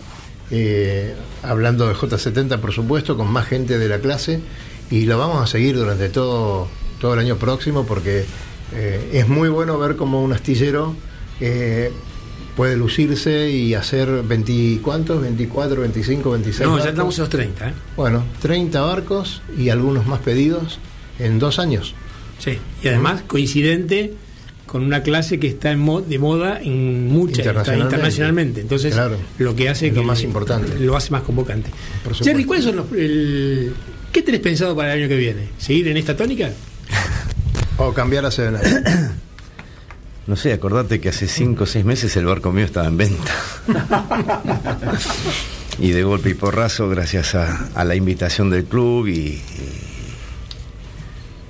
[0.49, 4.39] eh, hablando de J70, por supuesto, con más gente de la clase,
[4.89, 6.67] y lo vamos a seguir durante todo,
[6.99, 8.25] todo el año próximo, porque
[8.73, 10.95] eh, es muy bueno ver cómo un astillero
[11.39, 11.91] eh,
[12.55, 15.21] puede lucirse y hacer 20, ¿cuántos?
[15.21, 16.69] 24, 25, 26.
[16.69, 17.73] No, ya estamos a los 30, ¿eh?
[17.95, 20.79] Bueno, 30 barcos y algunos más pedidos
[21.19, 21.93] en dos años.
[22.39, 24.13] Sí, y además coincidente
[24.65, 27.95] con una clase que está en mo- de moda en muchas está Internacionalmente.
[27.95, 28.61] internacionalmente.
[28.61, 29.17] Entonces, Claro.
[29.37, 30.79] lo que hace Es lo que más importante.
[30.79, 31.69] lo hace más convocante.
[32.23, 33.73] Jerry, ¿cuáles son los el-
[34.13, 35.49] qué tenés pensado para el año que viene?
[35.57, 36.49] ¿Seguir en esta tónica?
[37.77, 38.55] O cambiar a Seven
[40.27, 43.31] No sé, acordate que hace cinco o seis meses el barco mío estaba en venta.
[45.79, 49.11] y de golpe y porrazo, gracias a, a la invitación del club y.
[49.11, 49.41] y-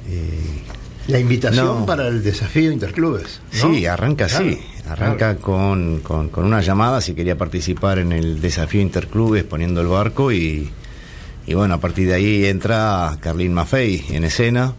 [0.10, 0.62] y-
[1.08, 1.86] La invitación No.
[1.86, 3.42] para el desafío Interclubes.
[3.62, 3.74] ¿no?
[3.74, 4.60] Sí, arranca Claro, así.
[4.90, 9.88] Arranca con, con- con una llamada si quería participar en el desafío Interclubes poniendo el
[9.88, 10.70] barco y,
[11.46, 14.74] y bueno, a partir de ahí entra Carlín Maffei en escena,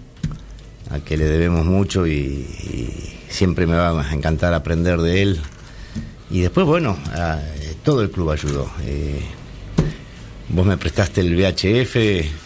[0.93, 2.47] al que le debemos mucho y,
[3.29, 5.41] siempre me va a encantar aprender de él.
[6.31, 8.71] Y después, bueno, eh, todo el club ayudó.
[8.85, 9.23] Eh,
[10.51, 12.42] vos me prestaste el VHF,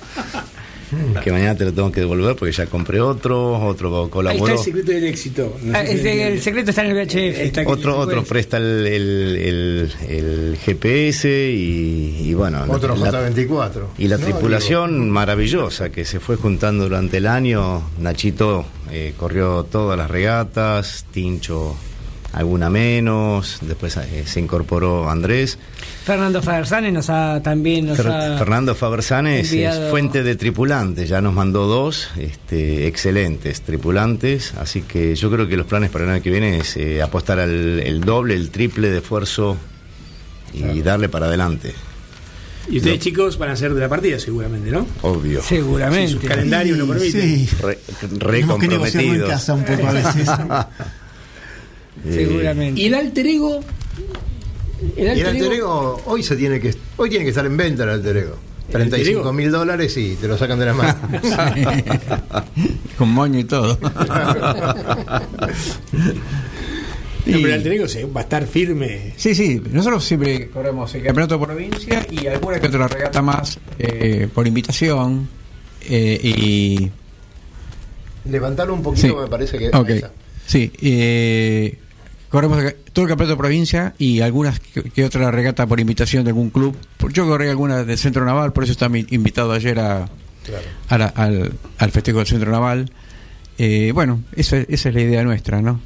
[1.23, 4.53] que mañana te lo tengo que devolver porque ya compré otro, otro Ahí está colaboró.
[4.53, 5.57] el secreto del éxito.
[5.63, 7.41] No sé Ah, si el, secreto está en el VHF.
[7.41, 7.71] Está aquí.
[7.73, 13.87] Otro, otro presta el, el- el- el GPS y, y bueno, Otro la- J24.
[13.99, 17.83] y la No, tripulación maravillosa que se fue juntando durante el año.
[17.99, 21.77] Nachito eh, corrió todas las regatas, Tincho
[22.33, 25.59] alguna menos, después eh, se incorporó Andrés.
[26.05, 31.21] Fernando Fabersane nos ha también nos Fer- ha Fernando Fabersanes es fuente de tripulantes, ya
[31.21, 36.11] nos mandó dos este, excelentes tripulantes, así que yo creo que los planes para el
[36.11, 39.57] año que viene es eh, apostar al el doble, el triple de esfuerzo
[40.53, 41.75] y darle para adelante,
[42.69, 44.87] Y ustedes, chicos, van a ser de la partida, seguramente, ¿no?
[45.03, 45.41] obvio.
[45.43, 46.13] Si seguramente.
[46.13, 47.21] sus calendarios lo permiten.
[47.21, 47.79] Sí, Re,
[48.19, 49.29] re tenemos que negociarlo en comprometidos.
[49.31, 50.29] casa un poco a veces.
[52.05, 52.81] Eh, seguramente.
[52.81, 53.61] ¿Y el alter ego?
[54.97, 57.57] El Y el alter ego, ego hoy se tiene que hoy tiene que estar en
[57.57, 58.37] venta el alter ego.
[58.69, 59.33] ¿El alter 35 ego?
[59.33, 60.95] mil dólares y te lo sacan de la mano.
[62.99, 63.79] Con moño y todo.
[67.27, 69.13] No, pero el alter ego se- va a estar firme.
[69.17, 73.59] Sí, sí, nosotros siempre corremos el campeonato por provincia y alguna que otra regata más
[73.81, 75.29] eh, por invitación.
[75.89, 76.89] eh, y.
[78.31, 79.15] Levantarlo un poquito Sí.
[79.15, 79.89] me parece que Ok.
[79.91, 80.11] esa.
[80.47, 81.77] Sí, eh,
[82.29, 82.59] corremos
[82.93, 86.51] todo el campeonato de provincia y algunas que, que otra regata por invitación de algún
[86.51, 86.77] club.
[87.13, 90.09] Yo corrí alguna del Centro Naval, por eso estaba invitado ayer a,
[90.45, 90.65] Claro.
[90.89, 92.91] a la- al, al festejo del Centro Naval.
[93.59, 95.81] Eh, bueno, esa, esa es la idea nuestra, ¿no?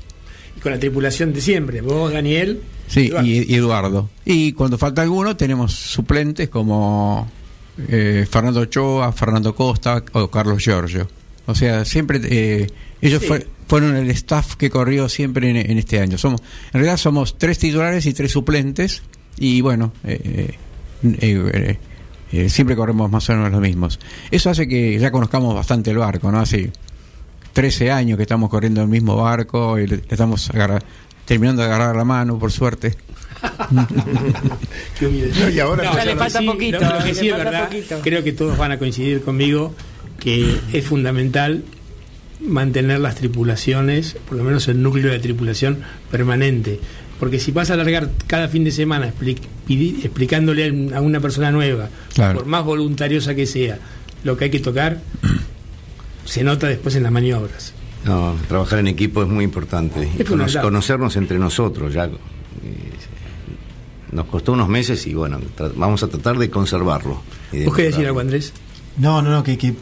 [0.56, 1.80] Y con la tripulación de siempre.
[1.80, 2.60] Vos, Daniel.
[2.88, 3.26] Sí, Eduardo.
[3.28, 4.10] y, y Eduardo.
[4.24, 7.30] Y cuando falta alguno, tenemos suplentes como
[7.88, 11.08] eh, Fernando Ochoa, Fernando Costa o Carlos Giorgio.
[11.46, 12.66] O sea, siempre eh,
[13.00, 13.28] ellos Sí.
[13.70, 16.18] Fueron el staff que corrió siempre en, en este año.
[16.18, 19.02] Somos, en realidad somos tres titulares y tres suplentes.
[19.38, 20.56] Y bueno, eh,
[21.04, 21.78] eh, eh,
[22.32, 24.00] eh, siempre corremos más o menos los mismos.
[24.32, 26.40] Eso hace que ya conozcamos bastante el barco, ¿no?
[26.40, 26.72] Hace
[27.52, 30.82] 13 años que estamos corriendo el mismo barco y le, le estamos agarra-
[31.24, 32.96] terminando de agarrar la mano, por suerte.
[33.70, 37.32] No, y ahora No, ya le falta sí- poquito, Lo, lo que le sí es
[37.32, 38.00] falta verdad, poquito.
[38.02, 39.74] creo que todos van a coincidir conmigo
[40.18, 41.64] que es fundamental
[42.40, 45.78] mantener las tripulaciones, por lo menos el núcleo de tripulación
[46.10, 46.80] permanente.
[47.18, 51.88] Porque si vas a alargar cada fin de semana expli- explicándole a una persona nueva,
[52.14, 52.38] Claro.
[52.38, 53.78] por más voluntariosa que sea,
[54.24, 55.00] lo que hay que tocar
[56.24, 57.74] se nota después en las maniobras.
[58.04, 60.08] No, trabajar en equipo es muy importante.
[60.18, 62.06] Y conocernos entre nosotros ya.
[62.06, 62.10] eh,
[64.12, 65.38] Nos costó unos meses y bueno,
[65.76, 67.20] vamos a tratar de conservarlo.
[67.52, 68.08] y de ¿Vos qué decís mejorarlo.
[68.08, 68.52] algo, Andrés?
[68.96, 69.74] No, no, no, que, que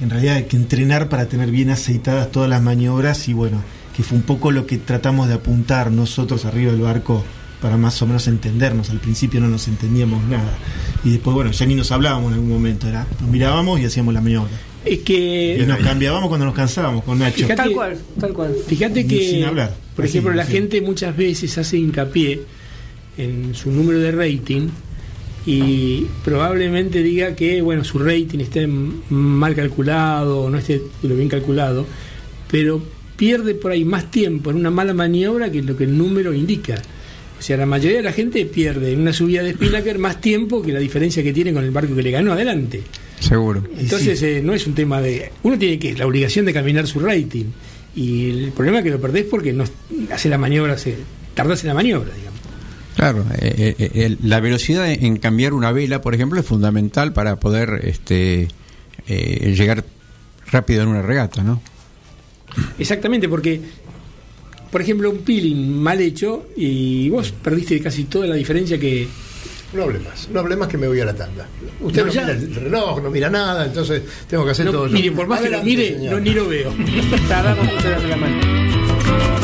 [0.00, 3.62] en realidad hay que entrenar para tener bien aceitadas todas las maniobras y bueno,
[3.96, 7.24] que fue un poco lo que tratamos de apuntar nosotros arriba del barco
[7.62, 8.90] para más o menos entendernos.
[8.90, 10.52] Al principio no nos entendíamos nada.
[11.04, 14.12] Y después, bueno, ya ni nos hablábamos en algún momento, era, nos mirábamos y hacíamos
[14.12, 14.50] la maniobra.
[14.84, 15.58] Es que.
[15.62, 17.36] Y nos cambiábamos cuando nos cansábamos con Nacho.
[17.46, 18.54] Fíjate- Tal cual, tal cual.
[18.66, 19.74] Fíjate que, Sin hablar.
[19.96, 20.52] por Así, ejemplo, la sí.
[20.52, 22.42] gente muchas veces hace hincapié
[23.16, 24.68] en su número de rating
[25.46, 31.28] y probablemente diga que, bueno, su rating esté mal calculado o no esté lo bien
[31.28, 31.86] calculado,
[32.50, 32.82] pero
[33.16, 36.80] pierde por ahí más tiempo en una mala maniobra que lo que el número indica.
[37.38, 40.62] O sea, la mayoría de la gente pierde en una subida de Spinnaker más tiempo
[40.62, 42.82] que la diferencia que tiene con el barco que le ganó adelante.
[43.20, 43.62] Seguro.
[43.78, 45.30] Entonces eh, no es un tema de...
[45.42, 47.46] Uno tiene que la obligación de caminar su rating.
[47.94, 49.64] Y el problema es que lo perdés porque no
[50.10, 50.96] hace la maniobra, se,
[51.34, 52.33] tardás en la maniobra, digamos.
[52.96, 57.36] Claro, eh, eh, eh, la velocidad en cambiar una vela, por ejemplo, es fundamental para
[57.36, 58.48] poder este,
[59.08, 59.84] eh, llegar
[60.50, 61.60] rápido en una regata, ¿no?
[62.78, 63.60] Exactamente, porque,
[64.70, 69.08] por ejemplo, un peeling mal hecho y vos perdiste casi toda la diferencia que...
[69.72, 71.48] No hable más, no hable más que me voy a la tanda.
[71.80, 72.20] Usted No, no, ya.
[72.22, 74.92] mira el reloj, no mira nada, entonces tengo que hacer No, todo yo.
[74.92, 76.72] mire, por más que lo Adelante, mire, no, ni lo veo.
[77.28, 79.43] Tardamos mucho la mano.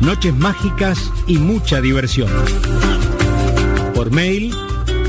[0.00, 2.28] noches mágicas y mucha diversión.
[3.94, 4.52] Por mail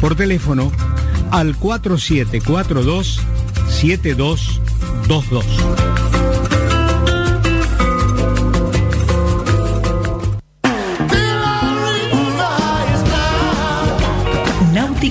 [0.00, 0.72] Por teléfono
[1.30, 3.20] al 4742
[3.68, 5.93] 7222.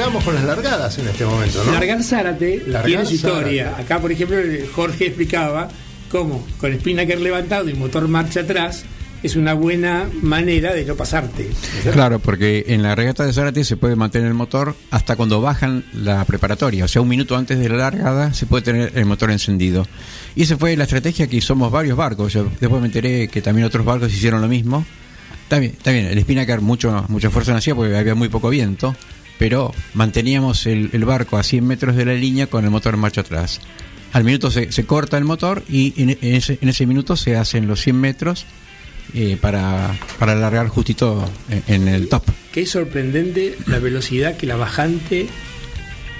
[0.00, 1.72] Estamos con las largadas en este momento, ¿no?
[1.72, 3.38] Largar Zárate Largar tiene su Zárate.
[3.38, 3.76] historia.
[3.76, 4.38] Acá, por ejemplo,
[4.74, 5.68] Jorge explicaba
[6.10, 8.86] cómo con Spinnaker levantado y motor marcha atrás
[9.22, 11.50] es una buena manera de no pasarte.
[11.92, 15.84] Claro, porque en la regata de Zárate se puede mantener el motor hasta cuando bajan
[15.92, 19.30] la preparatoria, o sea, un minuto antes de la largada se puede tener el motor
[19.30, 19.86] encendido.
[20.34, 22.32] Y esa fue la estrategia que somos varios barcos.
[22.32, 24.86] Yo después me enteré que también otros barcos hicieron lo mismo.
[25.42, 28.94] Está bien, el Spinnaker mucho, mucho esfuerzo no hacía porque había muy poco viento,
[29.40, 33.00] pero manteníamos el, el barco a 100 metros de la línea con el motor en
[33.00, 33.60] marcha atrás.
[34.12, 37.36] Al minuto se, se corta el motor y en, en ese, en ese minuto se
[37.36, 38.44] hacen los 100 metros
[39.14, 42.22] eh, para, para alargar justito en, en el top.
[42.54, 45.26] Es sorprendente la velocidad que la bajante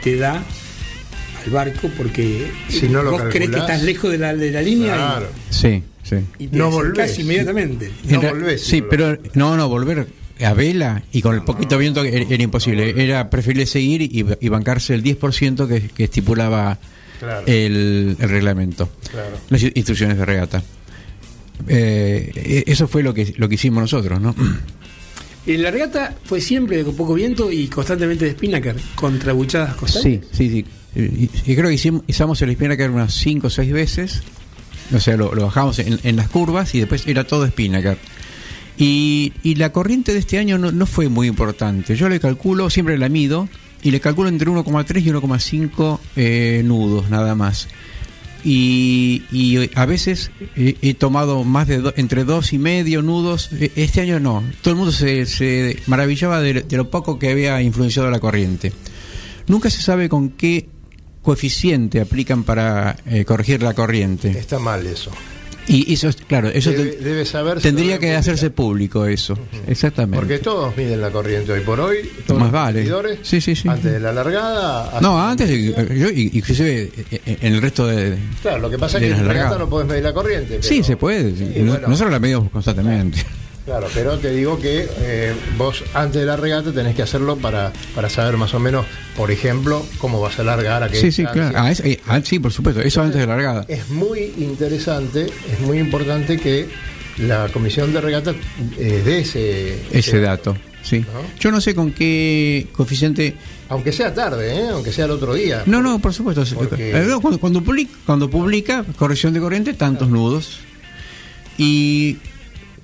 [0.02, 0.42] te da
[1.44, 3.62] al barco porque Si no lo vos crees que calculás.
[3.70, 5.28] estás lejos de la, de la línea y- Claro.
[5.50, 6.16] Sí, sí.
[6.38, 7.18] y, te No volvés.
[7.18, 7.90] inmediatamente.
[8.04, 10.06] No En volvés, Sí, pero no, no, volver
[10.44, 12.94] a vela y con el poquito viento era, era imposible.
[13.02, 16.78] Era preferible seguir y, y bancarse el 10% que, que estipulaba
[17.18, 17.42] Claro.
[17.46, 19.36] el, el reglamento, Claro.
[19.50, 20.62] las instrucciones de regata.
[21.68, 24.34] Eh, eso fue lo que lo que hicimos nosotros, ¿no?
[25.46, 30.26] Eh, La regata fue siempre con poco viento y constantemente de Spinnaker, contra buchadas constantes.
[30.32, 30.64] Sí, sí,
[30.94, 31.00] sí.
[31.00, 34.22] Y, y creo que hicimos, usamos el Spinnaker unas 5 o 6 veces.
[34.94, 37.98] O sea, lo, lo bajamos en, en las curvas y después era todo Spinnaker.
[38.80, 41.94] Y, y la corriente de este año no, no fue muy importante.
[41.96, 43.46] Yo le calculo, siempre la mido,
[43.82, 47.68] y le calculo entre 1,3 y 1,5 eh, nudos nada más.
[48.42, 53.50] Y, y a veces he, tomado más de entre dos y medio nudos.
[53.52, 54.42] E- Este año no.
[54.62, 58.72] Todo el mundo se, se maravillaba de, de lo poco que había influenciado la corriente.
[59.46, 60.70] Nunca se sabe con qué
[61.20, 64.30] coeficiente aplican para eh, corregir la corriente.
[64.30, 65.10] Está mal eso.
[65.66, 69.38] Y eso, es- claro, eso Debe- te- debe saberse, tendría que hacerse público eso.
[69.68, 70.16] Exactamente.
[70.18, 71.98] Porque todos miden la corriente hoy por hoy.
[72.26, 72.84] Todos Más los vale.
[73.22, 73.68] Sí, sí, sí.
[73.68, 74.98] Antes de la largada.
[75.00, 78.16] No, la antes, eh, yo inclusive eh, en el resto de...
[78.42, 79.58] Claro, lo que pasa es que en regata largadas.
[79.60, 80.62] no podés medir la corriente.
[80.62, 81.36] Sí, pero- se puede.
[81.36, 83.18] Sí, No- bueno, Nosotros la medimos constantemente.
[83.70, 87.72] Claro, pero te digo que eh, vos antes de la regata tenés que hacerlo para,
[87.94, 88.84] para saber más o menos,
[89.16, 91.54] por ejemplo, cómo vas a largar, a qué Sí, sí, claro.
[91.56, 92.80] Ah, es- eh, ah, sí, por supuesto.
[92.82, 93.64] Eso antes de la largada.
[93.68, 96.68] Es muy interesante, es muy importante que
[97.18, 98.34] la comisión de regata
[98.76, 100.98] eh, dé ese, Ese dato, sí.
[100.98, 101.22] ¿No?
[101.38, 103.36] Yo no sé con qué coeficiente...
[103.68, 104.68] Aunque sea tarde, ¿eh?
[104.72, 105.62] aunque sea el otro día.
[105.66, 106.42] No, no, por supuesto.
[106.56, 110.58] Porque- Eh, Cuando, cuando, publica, cuando publica corrección de corriente, tantos nudos.
[111.56, 112.16] Y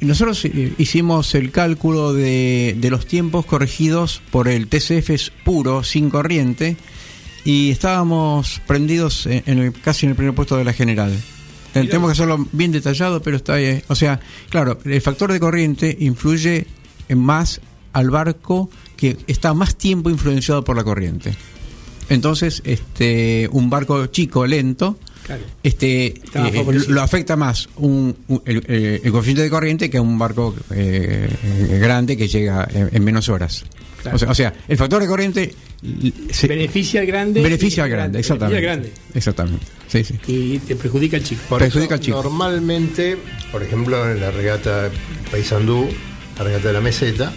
[0.00, 6.10] nosotros eh, hicimos el cálculo de, de los tiempos corregidos por el TCF puro, sin
[6.10, 6.76] corriente,
[7.44, 11.12] y estábamos prendidos en, en el- casi en el primer puesto de la general.
[11.74, 13.82] Eh, Tenemos que hacerlo bien detallado, pero está ahí.
[13.88, 14.18] O sea,
[14.50, 16.66] claro, el factor de corriente influye
[17.08, 17.60] en más
[17.92, 21.34] al barco que está más tiempo influenciado por la corriente.
[22.08, 25.42] Entonces, este, un barco chico, lento, Claro.
[25.62, 26.94] este, eh, favorecido.
[26.94, 31.28] lo afecta más un, un- el, eh, el coeficiente de corriente que un barco eh,
[31.80, 33.64] grande que llega en, en menos horas.
[34.02, 34.14] Claro.
[34.14, 35.52] O, sea, o sea, el factor de corriente
[36.30, 37.42] se- Beneficia al grande.
[37.42, 38.60] beneficia al grande, exactamente.
[38.62, 38.92] grande.
[39.14, 39.66] Exactamente.
[39.88, 40.14] Sí, sí.
[40.28, 41.42] Y te perjudica al chico.
[41.48, 42.22] Por perjudica eso, al chico.
[42.22, 43.16] Normalmente,
[43.50, 44.90] por ejemplo, en la regata
[45.32, 45.88] Paysandú,
[46.38, 47.32] la regata de la meseta,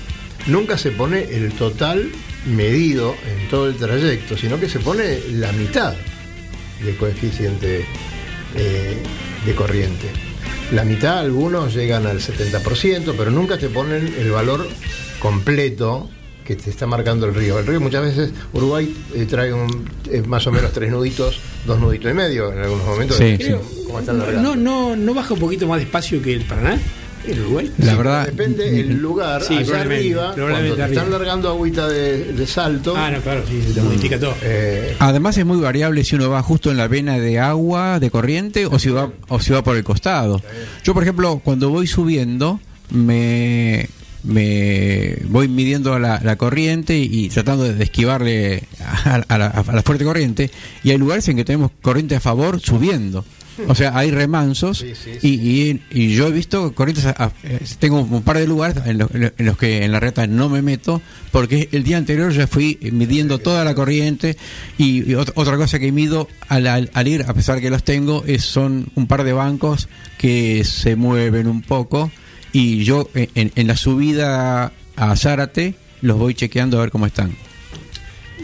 [0.45, 2.11] nunca se pone el total
[2.45, 5.95] medido en todo el trayecto, sino que se pone la mitad
[6.83, 7.85] del coeficiente
[8.55, 8.97] eh,
[9.45, 10.07] de corriente.
[10.71, 14.67] La mitad, algunos llegan al 70%, pero nunca te ponen el valor
[15.19, 16.09] completo
[16.49, 17.59] que te está marcando el río.
[17.59, 21.79] El río muchas veces, Uruguay eh, trae un, eh, más o menos tres nuditos, dos
[21.79, 23.17] nuditos y medio en algunos momentos.
[23.17, 23.37] Sí,
[23.99, 24.55] están largando.
[24.55, 26.79] no, no, no baja un poquito más despacio que el Paraná,
[27.27, 27.71] el Uruguay.
[27.77, 29.41] La Sí, verdad- Depende el lugar.
[29.43, 32.93] Sí, allá arriba, cuando te están largando agüita de, de salto.
[32.97, 34.33] Ah, no, claro, sí, se te modifica todo.
[34.41, 38.09] eh, Además es muy variable si uno va justo en la vena de agua, de
[38.11, 40.41] corriente, o si va, o si va por el costado.
[40.83, 42.59] Yo, por ejemplo, cuando voy subiendo,
[42.91, 43.87] me,
[44.23, 49.71] me voy midiendo la, la corriente y, y tratando de esquivarle a, a la, a
[49.73, 50.51] la fuerte corriente,
[50.83, 53.25] y hay lugares en que tenemos corriente a favor subiendo.
[53.67, 57.31] O sea, hay remansos Sí, sí, y, y- y yo he visto corrientes, a- a-
[57.43, 60.49] eh, tengo un par de lugares en los, en los que en la reta no
[60.49, 61.01] me meto
[61.31, 64.37] porque el día anterior ya fui midiendo toda la corriente
[64.77, 67.83] y, y ot- otra cosa que mido al, al- al ir, a pesar que los
[67.83, 72.11] tengo, es, son un par de bancos que se mueven un poco
[72.53, 77.05] y yo en, en- en la subida a Zárate los voy chequeando a ver cómo
[77.05, 77.35] están.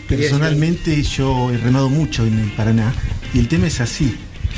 [0.08, 2.94] Personalmente yo he remado mucho en el Paraná
[3.34, 4.14] y el tema es así.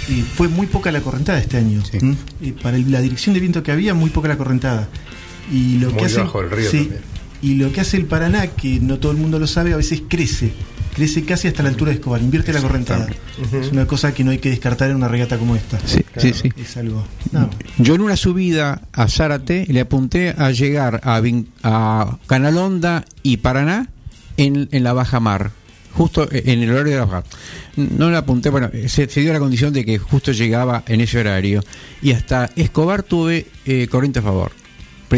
[0.10, 1.84] Y fue muy poca la correntada este año.
[1.90, 1.98] Sí.
[2.02, 2.16] ¿m?
[2.42, 4.88] Y para el- la dirección de viento que había, muy poca la correntada.
[5.52, 7.02] Y lo Muy que hace, bajo el río sí, también.
[7.42, 10.02] Y lo que hace el Paraná, que no todo el mundo lo sabe, a veces
[10.08, 10.52] crece.
[10.96, 13.08] Crece casi hasta la altura de Escobar, invierte la correntada.
[13.54, 15.78] Es una cosa que no hay que descartar en una regata como esta.
[15.86, 16.52] Sí, sí, sí.
[16.58, 17.06] Es algo.
[17.32, 17.50] no.
[17.78, 23.38] Yo en una subida a Zárate le apunté a llegar a, Vin- a Canalonda y
[23.38, 23.90] Paraná
[24.38, 25.52] en, en la baja mar,
[25.98, 27.24] justo en el horario de la baja.
[27.76, 31.20] No le apunté, bueno, se, se dio la condición de que justo llegaba en ese
[31.20, 31.64] horario.
[32.02, 34.52] Y hasta Escobar tuve eh, corriente a favor.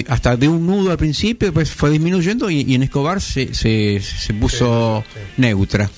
[0.08, 4.00] Hasta de un nudo al principio, después fue disminuyendo y, y en Escobar se, se,
[4.02, 5.04] se puso
[5.38, 5.90] neutra.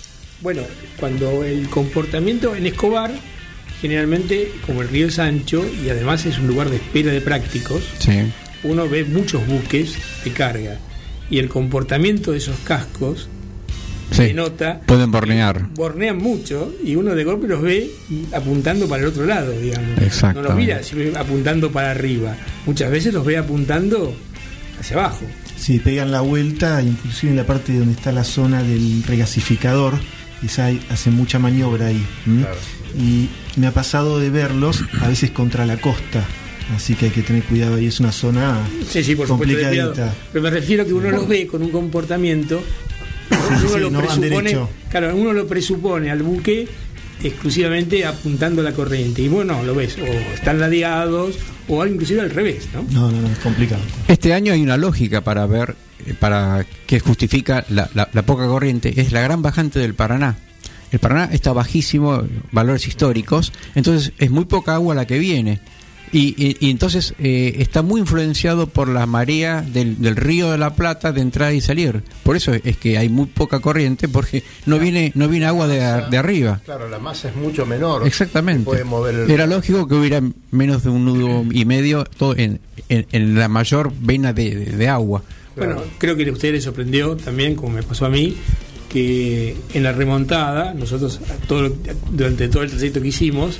[0.41, 0.61] Bueno,
[0.97, 3.11] cuando el comportamiento en Escobar,
[3.81, 7.83] generalmente, como el río es ancho y además es un lugar de espera de prácticos,
[7.99, 8.13] Sí.
[8.63, 10.77] uno ve muchos buques de carga.
[11.29, 13.27] Y el comportamiento de esos cascos
[14.11, 14.23] Sí.
[14.23, 14.81] denota.
[14.85, 15.67] Pueden bornear.
[15.73, 17.89] Bornean mucho y uno de golpe los ve
[18.33, 19.97] apuntando para el otro lado, digamos.
[19.97, 20.49] No Exactamente.
[20.49, 22.35] los mira apuntando para arriba.
[22.65, 24.13] Muchas veces los ve apuntando
[24.79, 25.25] hacia abajo.
[25.57, 29.93] Si pegan la vuelta, inclusive en la parte donde está la zona del regasificador,
[30.43, 32.03] esa hace mucha maniobra ahí.
[32.97, 36.25] Y me ha pasado de verlos a veces contra la costa,
[36.75, 38.57] Así que hay que tener cuidado ahí, es una zona
[38.89, 39.53] Sí, sí, por supuesto.
[39.55, 39.91] complicadita.
[39.91, 40.11] cuidado.
[40.31, 42.63] Pero me refiero a que uno los ve con un comportamiento.
[43.49, 44.57] uno sí, lo no presupone,
[44.89, 46.67] claro, uno lo presupone al buque
[47.23, 49.21] exclusivamente apuntando la corriente.
[49.21, 51.35] Y bueno, lo ves, o están ladeados,
[51.67, 52.83] o inclusive al revés, ¿no?
[52.91, 53.81] No, no, no, es complicado.
[54.07, 55.75] Este año hay una lógica para ver,
[56.05, 60.37] eh, para que justifica la, la- la poca corriente, es la gran bajante del Paraná.
[60.91, 65.59] El Paraná está bajísimo, valores históricos, entonces es muy poca agua la que viene.
[66.13, 70.57] Y, y- y entonces eh, está muy influenciado por la marea del, del río de
[70.57, 72.03] la Plata de entrar y salir.
[72.23, 75.79] Por eso es que hay muy poca corriente, porque no viene no viene agua de,
[76.09, 76.59] de arriba.
[76.65, 78.05] Claro, la masa es mucho menor.
[78.05, 78.65] Exactamente.
[78.65, 82.59] Puede mover el- Era lógico que hubiera menos de un nudo y medio todo en,
[82.89, 85.23] en- en la mayor vena de, de- de agua.
[85.55, 88.35] Bueno, creo que a ustedes les sorprendió también, como me pasó a mí,
[88.89, 91.75] que en la remontada, nosotros todo, lo-
[92.11, 93.57] durante todo el trayecto que hicimos,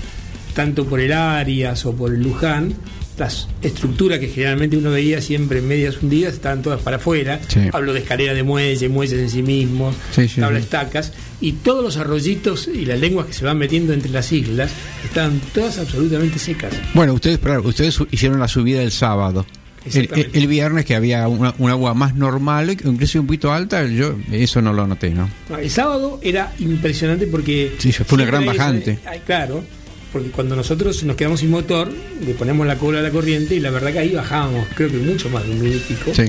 [0.54, 2.74] tanto por el Arias o por el Luján,
[3.18, 7.40] las estructuras que generalmente uno veía siempre medias hundidas estaban todas para afuera.
[7.48, 7.60] Sí.
[7.72, 11.84] Hablo de escalera de muelle, muelles en sí mismos, Sí, sí, tabla estacas, y todos
[11.84, 14.72] los arroyitos y las lenguas que se van metiendo entre las islas
[15.06, 16.74] estaban todas absolutamente secas.
[16.96, 19.46] Bueno, ustedes, ustedes hicieron la subida el sábado.
[19.94, 24.16] El, el- viernes que había una, un agua más normal, incluso un poquito alta, yo
[24.32, 25.28] eso no lo noté, ¿no?
[25.60, 27.74] El sábado era impresionante porque.
[27.80, 29.00] Sí, fue una gran ese- bajante.
[29.08, 29.64] ay, claro,
[30.12, 31.92] porque cuando nosotros nos quedamos sin motor,
[32.26, 34.98] le ponemos la cola a la corriente y la verdad que ahí bajábamos, creo que
[34.98, 36.14] mucho más de un minuto y pico.
[36.14, 36.24] Sí.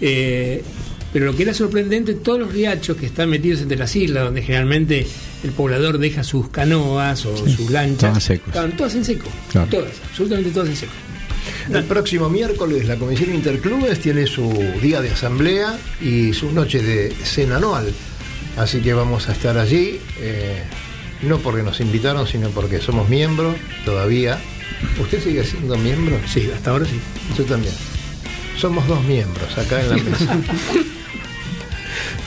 [0.00, 0.62] Eh,
[1.12, 4.42] pero lo que era sorprendente, todos los riachos que están metidos entre las islas, donde
[4.42, 5.06] generalmente
[5.44, 8.48] el poblador deja sus canoas o sus lanchas, estaban secos.
[8.48, 9.30] estaban todas en seco.
[9.52, 9.68] Claro.
[9.70, 10.92] Todas, absolutamente todas en seco.
[11.72, 14.52] El próximo miércoles la Comisión Interclubes tiene su
[14.82, 17.92] día de asamblea y sus noches de cena anual.
[18.56, 20.62] Así que vamos a estar allí, eh,
[21.22, 24.38] no porque nos invitaron, sino porque somos miembros todavía.
[25.00, 26.18] ¿Usted sigue siendo miembro?
[26.26, 27.00] Sí, hasta ahora sí.
[27.36, 27.72] Yo también.
[28.58, 30.38] Somos dos miembros acá en la mesa.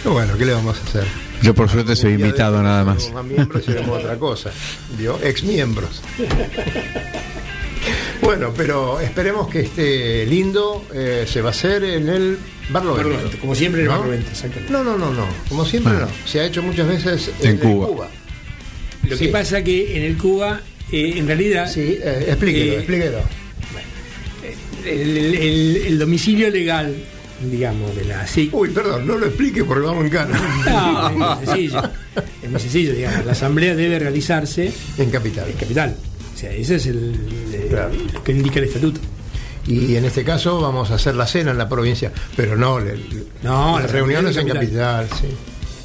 [0.06, 1.06] bueno, ¿qué le vamos a hacer?
[1.42, 3.04] Yo por suerte soy invitado nada no más.
[3.04, 4.50] somos más miembros y haremos otra cosa.
[4.98, 5.20] ¿Vio?
[5.24, 6.02] Ex miembros.
[8.22, 10.84] Bueno, pero esperemos que esté lindo.
[10.94, 12.38] eh, se va a hacer en el
[12.70, 13.10] Barlovento.
[13.10, 14.00] Barlovento, como siempre en el ¿No?
[14.00, 14.74] Barlovento, exactamente.
[14.74, 15.26] No, no, no, no.
[15.48, 16.08] Como siempre Bueno.
[16.08, 16.28] no.
[16.28, 18.10] Se ha hecho muchas veces En Cuba.
[19.10, 19.26] Lo Sí.
[19.26, 23.20] que pasa que en el Cuba, eh, en realidad, Sí, eh, explíquelo, Eh, explíquelo.
[24.86, 26.96] el, el- el- el domicilio legal,
[27.52, 28.54] digamos, de la SIC.
[28.54, 30.40] Uy, perdón, no lo explique porque vamos en cana.
[30.66, 31.82] No, es muy sencillo.
[32.44, 33.26] Es muy sencillo, digamos.
[33.26, 35.48] La asamblea debe realizarse en capital.
[35.50, 35.96] en capital.
[36.34, 37.16] O sea, ese es el,
[37.70, 37.92] Claro.
[38.14, 39.00] lo que indica el estatuto.
[39.68, 42.94] Y en este caso vamos a hacer la cena en la provincia, pero no, le-
[43.44, 45.28] No, las la reuniones en en capital, sí.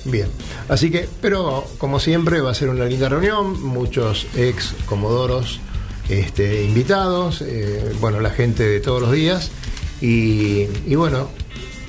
[0.04, 0.26] Bien.
[0.68, 5.60] Así que, pero como siempre va a ser una linda reunión, muchos ex comodoros
[6.08, 9.50] este, invitados, eh, bueno, la gente de todos los días,
[10.00, 11.28] y, y bueno,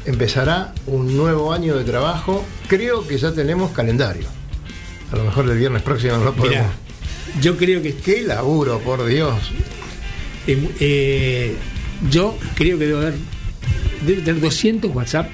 [0.05, 4.28] empezará un nuevo año de trabajo, creo que ya tenemos calendario.
[5.11, 6.72] A lo mejor el viernes próximo no lo podemos.
[7.41, 9.34] Yo creo que Qué laburo, por Dios.
[10.47, 11.55] eh, eh,
[12.11, 13.14] yo creo que debo haber
[14.05, 15.30] debe tener 200 WhatsApp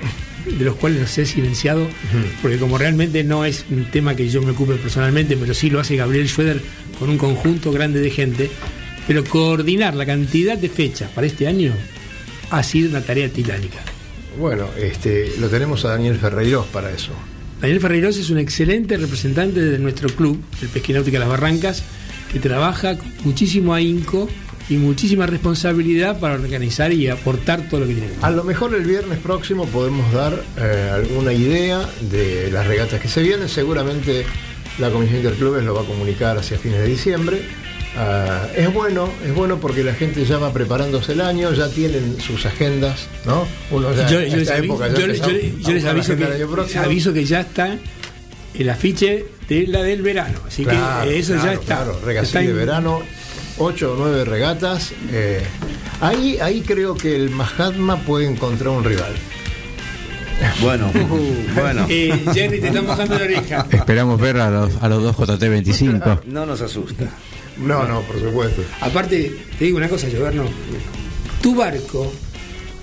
[0.57, 1.87] de los cuales los he silenciado
[2.41, 5.79] porque como realmente no es un tema que yo me ocupe personalmente pero sí lo
[5.79, 6.61] hace Gabriel Schroeder
[6.97, 8.49] con un conjunto grande de gente
[9.07, 11.73] pero coordinar la cantidad de fechas para este año
[12.49, 13.79] ha sido una tarea titánica
[14.39, 17.11] Bueno, este, lo tenemos a Daniel Ferreiros para eso.
[17.61, 21.83] Daniel Ferreiros es un excelente representante de nuestro club, el Pesquináutica Las Barrancas,
[22.31, 24.29] que trabaja con muchísimo ahínco
[24.69, 28.09] y muchísima responsabilidad para organizar y aportar todo lo que tiene.
[28.21, 33.07] A lo mejor el viernes próximo podemos dar eh, alguna idea de las regatas que
[33.07, 33.49] se vienen.
[33.49, 34.25] Seguramente
[34.77, 37.41] la Comisión Interclubes lo va a comunicar hacia fines de diciembre.
[37.97, 42.17] Ah, es bueno, es bueno porque la gente ya va preparándose el año, ya tienen
[42.21, 43.47] sus agendas, ¿no?
[43.71, 45.25] Uno ya Yo, yo les, esta avi- época ya yo les- yo
[45.89, 47.75] aviso, que, aviso ya está
[48.53, 51.83] el afiche de la del verano, así Claro, que eso ya está.
[51.83, 53.01] Claro, Está de en- verano,
[53.59, 54.93] 8 o 9 regatas.
[55.11, 55.43] eh,
[56.01, 59.13] ahí, ahí creo que el Mahatma puede encontrar un rival.
[60.61, 60.89] Bueno,
[61.55, 61.85] bueno.
[61.89, 63.65] Eh, Jerry, te están bajando la oreja.
[63.69, 66.21] Esperamos ver a los, a los dos JT25.
[66.25, 67.05] No nos asusta.
[67.57, 68.61] No, no, por supuesto.
[68.79, 70.45] Aparte, te digo una cosa, Lloverno.
[71.41, 72.11] Tu barco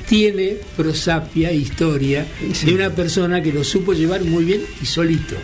[0.06, 2.26] tiene prosapia, historia
[2.64, 5.36] de una persona que lo supo llevar muy bien y solito.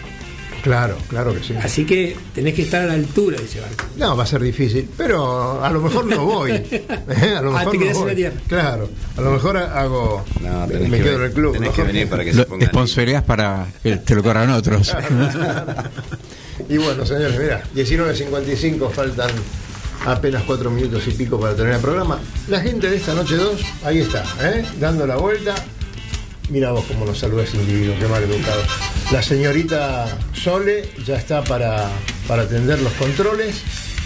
[0.63, 1.55] Claro, claro que sí.
[1.61, 3.85] Así que tenés que estar a la altura de ese barco.
[3.97, 6.53] No, va a ser difícil, pero a lo mejor no voy.
[6.71, 7.35] ¿eh?
[7.37, 8.11] A lo Ah, mejor te no quedás en voy.
[8.11, 8.37] la tierra.
[8.47, 10.25] Claro, a lo mejor hago.
[10.41, 11.53] No, tenés me que, quedo en el club.
[11.55, 12.69] tenés mejor que venir para que se Lo pongan.
[12.69, 14.95] sponsoreás para que te lo corran otros.
[16.69, 19.31] Y bueno, señores, mira, 19.55 faltan
[20.07, 22.19] apenas cuatro minutos y pico para terminar el programa.
[22.49, 24.65] La gente de esta noche 2, ahí está, ¿eh?
[24.79, 25.55] dando la vuelta.
[26.51, 28.63] Mira vos cómo nos saluda ese individuo, qué mal educado.
[29.11, 31.89] La señorita Sole ya está para,
[32.29, 33.63] para atender los controles.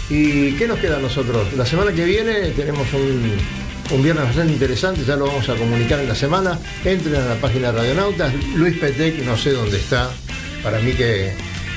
[0.09, 1.51] ¿Y qué nos queda a nosotros?
[1.57, 3.33] La semana que viene tenemos un,
[3.91, 6.57] un viernes bastante interesante, ya lo vamos a comunicar en la semana.
[6.85, 8.33] Entren a la página de Radionautas.
[8.55, 10.09] Luis Petec, no sé dónde está.
[10.63, 11.33] Para mí que,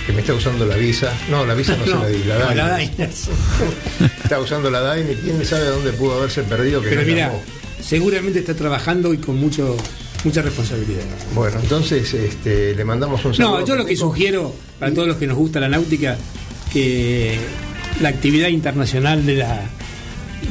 [0.06, 1.12] que me está usando la visa.
[1.28, 2.90] No, la visa no, se la di, la no, DAI.
[2.98, 3.04] la.
[4.22, 6.80] Está usando la DAI y quién sabe dónde pudo haberse perdido.
[6.80, 7.42] Que Pero no mira, llamó.
[7.82, 9.76] seguramente está trabajando y con mucho
[10.24, 11.04] mucha responsabilidad.
[11.34, 13.60] Bueno, entonces este, le mandamos un saludo.
[13.60, 16.16] No, yo lo que sugiero para todos los que nos gusta la náutica,
[16.72, 17.38] que
[18.00, 19.62] la actividad internacional de la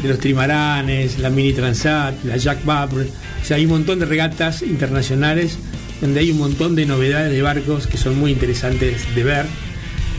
[0.01, 3.07] de los trimaranes, la mini transat, la Jack Barbr,
[3.41, 5.57] o sea, hay un montón de regatas internacionales
[5.99, 9.45] donde hay un montón de novedades de barcos que son muy interesantes de ver.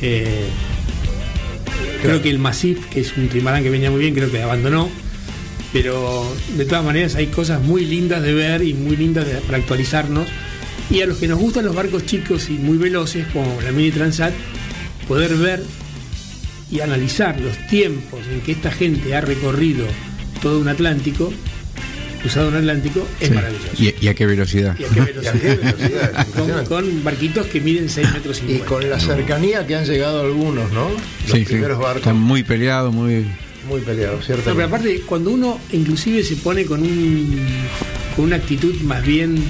[0.02, 0.48] Eh,
[2.02, 4.88] Creo que el Massif, que es un trimarán que venía muy bien, creo que abandonó.
[5.72, 9.58] Pero de todas maneras hay cosas muy lindas de ver y muy lindas de- para
[9.58, 10.26] actualizarnos.
[10.90, 13.92] Y a los que nos gustan los barcos chicos y muy veloces, como la Mini
[13.92, 14.32] Transat,
[15.06, 15.62] poder ver
[16.72, 19.86] y analizar los tiempos en que esta gente ha recorrido
[20.42, 21.32] todo un Atlántico,
[22.20, 23.34] cruzado un Atlántico, es Sí.
[23.34, 23.68] maravilloso.
[23.78, 24.76] ¿Y, y a qué velocidad?
[24.78, 25.34] Y a qué velocidad.
[25.34, 26.26] Y a qué velocidad,
[26.62, 28.66] es con, barquitos que miden 6 metros Y 50.
[28.66, 30.88] con la cercanía que han llegado algunos, ¿no?
[30.90, 31.00] Los
[31.32, 31.44] Sí, sí.
[31.44, 33.26] primeros barcos Están muy peleados, muy...
[33.68, 34.50] muy peleados, ¿cierto?
[34.50, 37.46] No, pero aparte, cuando uno inclusive se pone con, un,
[38.16, 39.42] con una actitud más bien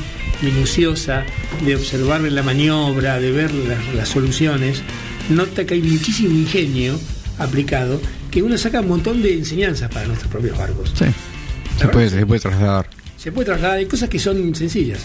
[0.42, 1.24] minuciosa
[1.64, 4.82] de observar la maniobra, de ver las, las soluciones,
[5.28, 6.98] nota que hay muchísimo ingenio
[7.38, 8.00] aplicado
[8.30, 10.92] que uno saca un montón de enseñanzas para nuestros propios barcos.
[10.96, 11.06] Sí.
[11.78, 12.88] Se puede, se puede trasladar.
[13.16, 15.00] Se puede trasladar, hay cosas que son sencillas.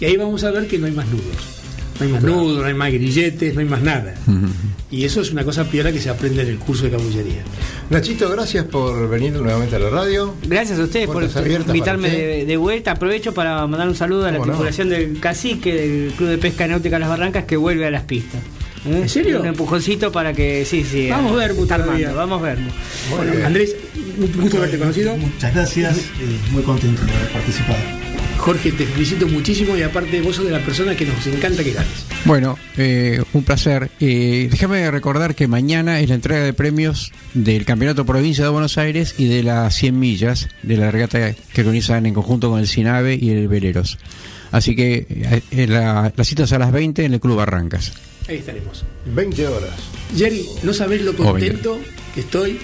[0.00, 1.59] Y ahí vamos a ver que no hay más nudos.
[2.00, 4.14] No hay más nudos, no hay más grilletes, no hay más nada.
[4.90, 7.42] Y eso es una cosa piola que se aprende en el curso de cabullería.
[7.90, 10.34] Nachito, gracias por venir nuevamente a la radio.
[10.46, 12.92] Gracias a ustedes por invitarme de, de vuelta.
[12.92, 16.98] Aprovecho para mandar un saludo a la tripulación del Cacique del Club de Pesca Náutica
[16.98, 18.40] Las Barrancas que vuelve a las pistas.
[18.86, 19.00] ¿Eh?
[19.02, 19.40] ¿En serio?
[19.40, 20.64] Un empujoncito para que.
[20.64, 21.10] Sí, sí.
[21.10, 22.58] Vamos a ver, armando, Vamos a ver.
[23.30, 23.44] Bien.
[23.44, 23.76] Andrés,
[24.18, 25.16] un gusto haberte conocido.
[25.16, 26.02] Muchas gracias, eh,
[26.50, 27.99] muy contento de haber participado.
[28.40, 31.72] Jorge, te felicito muchísimo y aparte vos sos de la persona que nos encanta que
[31.72, 32.06] ganes.
[32.24, 33.90] Bueno, eh, un placer.
[34.00, 38.78] Eh, déjame recordar que mañana es la entrega de premios del Campeonato Provincia de Buenos
[38.78, 42.66] Aires y de las 100 millas de la regata que organizan en conjunto con el
[42.66, 43.98] Sinave y el Veleros.
[44.52, 45.06] Así que
[45.50, 47.92] eh, la, la cita es a las 20 en el Club Barrancas.
[48.26, 48.84] Ahí estaremos.
[49.04, 49.74] 20 horas.
[50.16, 51.78] Jerry, no sabés lo contento
[52.14, 52.58] que estoy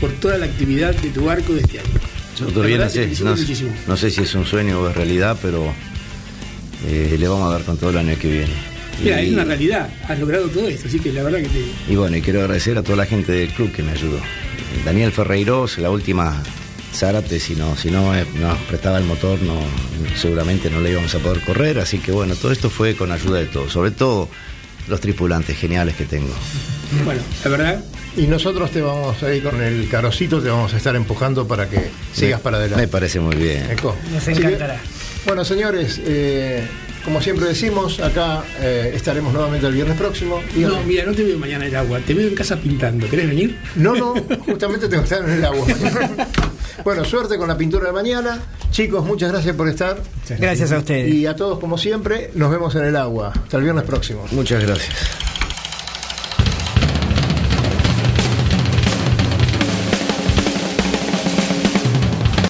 [0.00, 2.19] por toda la actividad de tu barco de este año.
[2.40, 3.72] No sé, felicito no, muchísimo.
[3.86, 5.72] no sé si es un sueño o es realidad, pero
[6.86, 8.52] eh, le vamos a dar con todo el año que viene.
[9.02, 9.88] Mira, y, es una realidad.
[10.08, 11.92] Has logrado todo esto, así que la verdad que te.
[11.92, 14.20] y bueno, y quiero agradecer a toda la gente del club que me ayudó.
[14.84, 16.42] Daniel Ferreiros, la última
[16.94, 19.60] Zárate, si no, si no eh, nos prestaba el motor, no,
[20.16, 21.78] seguramente no le íbamos a poder correr.
[21.78, 24.28] Así que bueno, todo esto fue con ayuda de todos, sobre todo
[24.90, 26.34] los tripulantes geniales que tengo.
[27.04, 27.84] Bueno, la verdad,
[28.16, 31.68] Y nosotros te vamos a ir con el carocito, te vamos a estar empujando para
[31.68, 32.88] que sigas para Me adelante.
[32.88, 33.70] parece muy bien.
[33.70, 33.96] Eco.
[34.12, 34.80] Nos encantará.
[35.24, 36.66] bueno, señores, eh,
[37.04, 40.42] como siempre decimos, acá eh, estaremos nuevamente el viernes próximo.
[40.54, 40.74] Dígame.
[40.74, 43.08] no, mira, no te veo mañana en el agua, te veo en casa pintando.
[43.08, 43.56] ¿Querés venir?
[43.76, 44.14] No, no,
[44.44, 45.64] justamente tengo que estar en el agua.
[46.84, 48.40] bueno, suerte con la pintura de mañana.
[48.70, 50.00] Chicos, muchas gracias por estar.
[50.38, 51.12] Gracias a ustedes.
[51.12, 53.32] Y a todos, como siempre, nos vemos en el agua.
[53.34, 54.24] Hasta el viernes próximo.
[54.32, 55.39] Muchas gracias.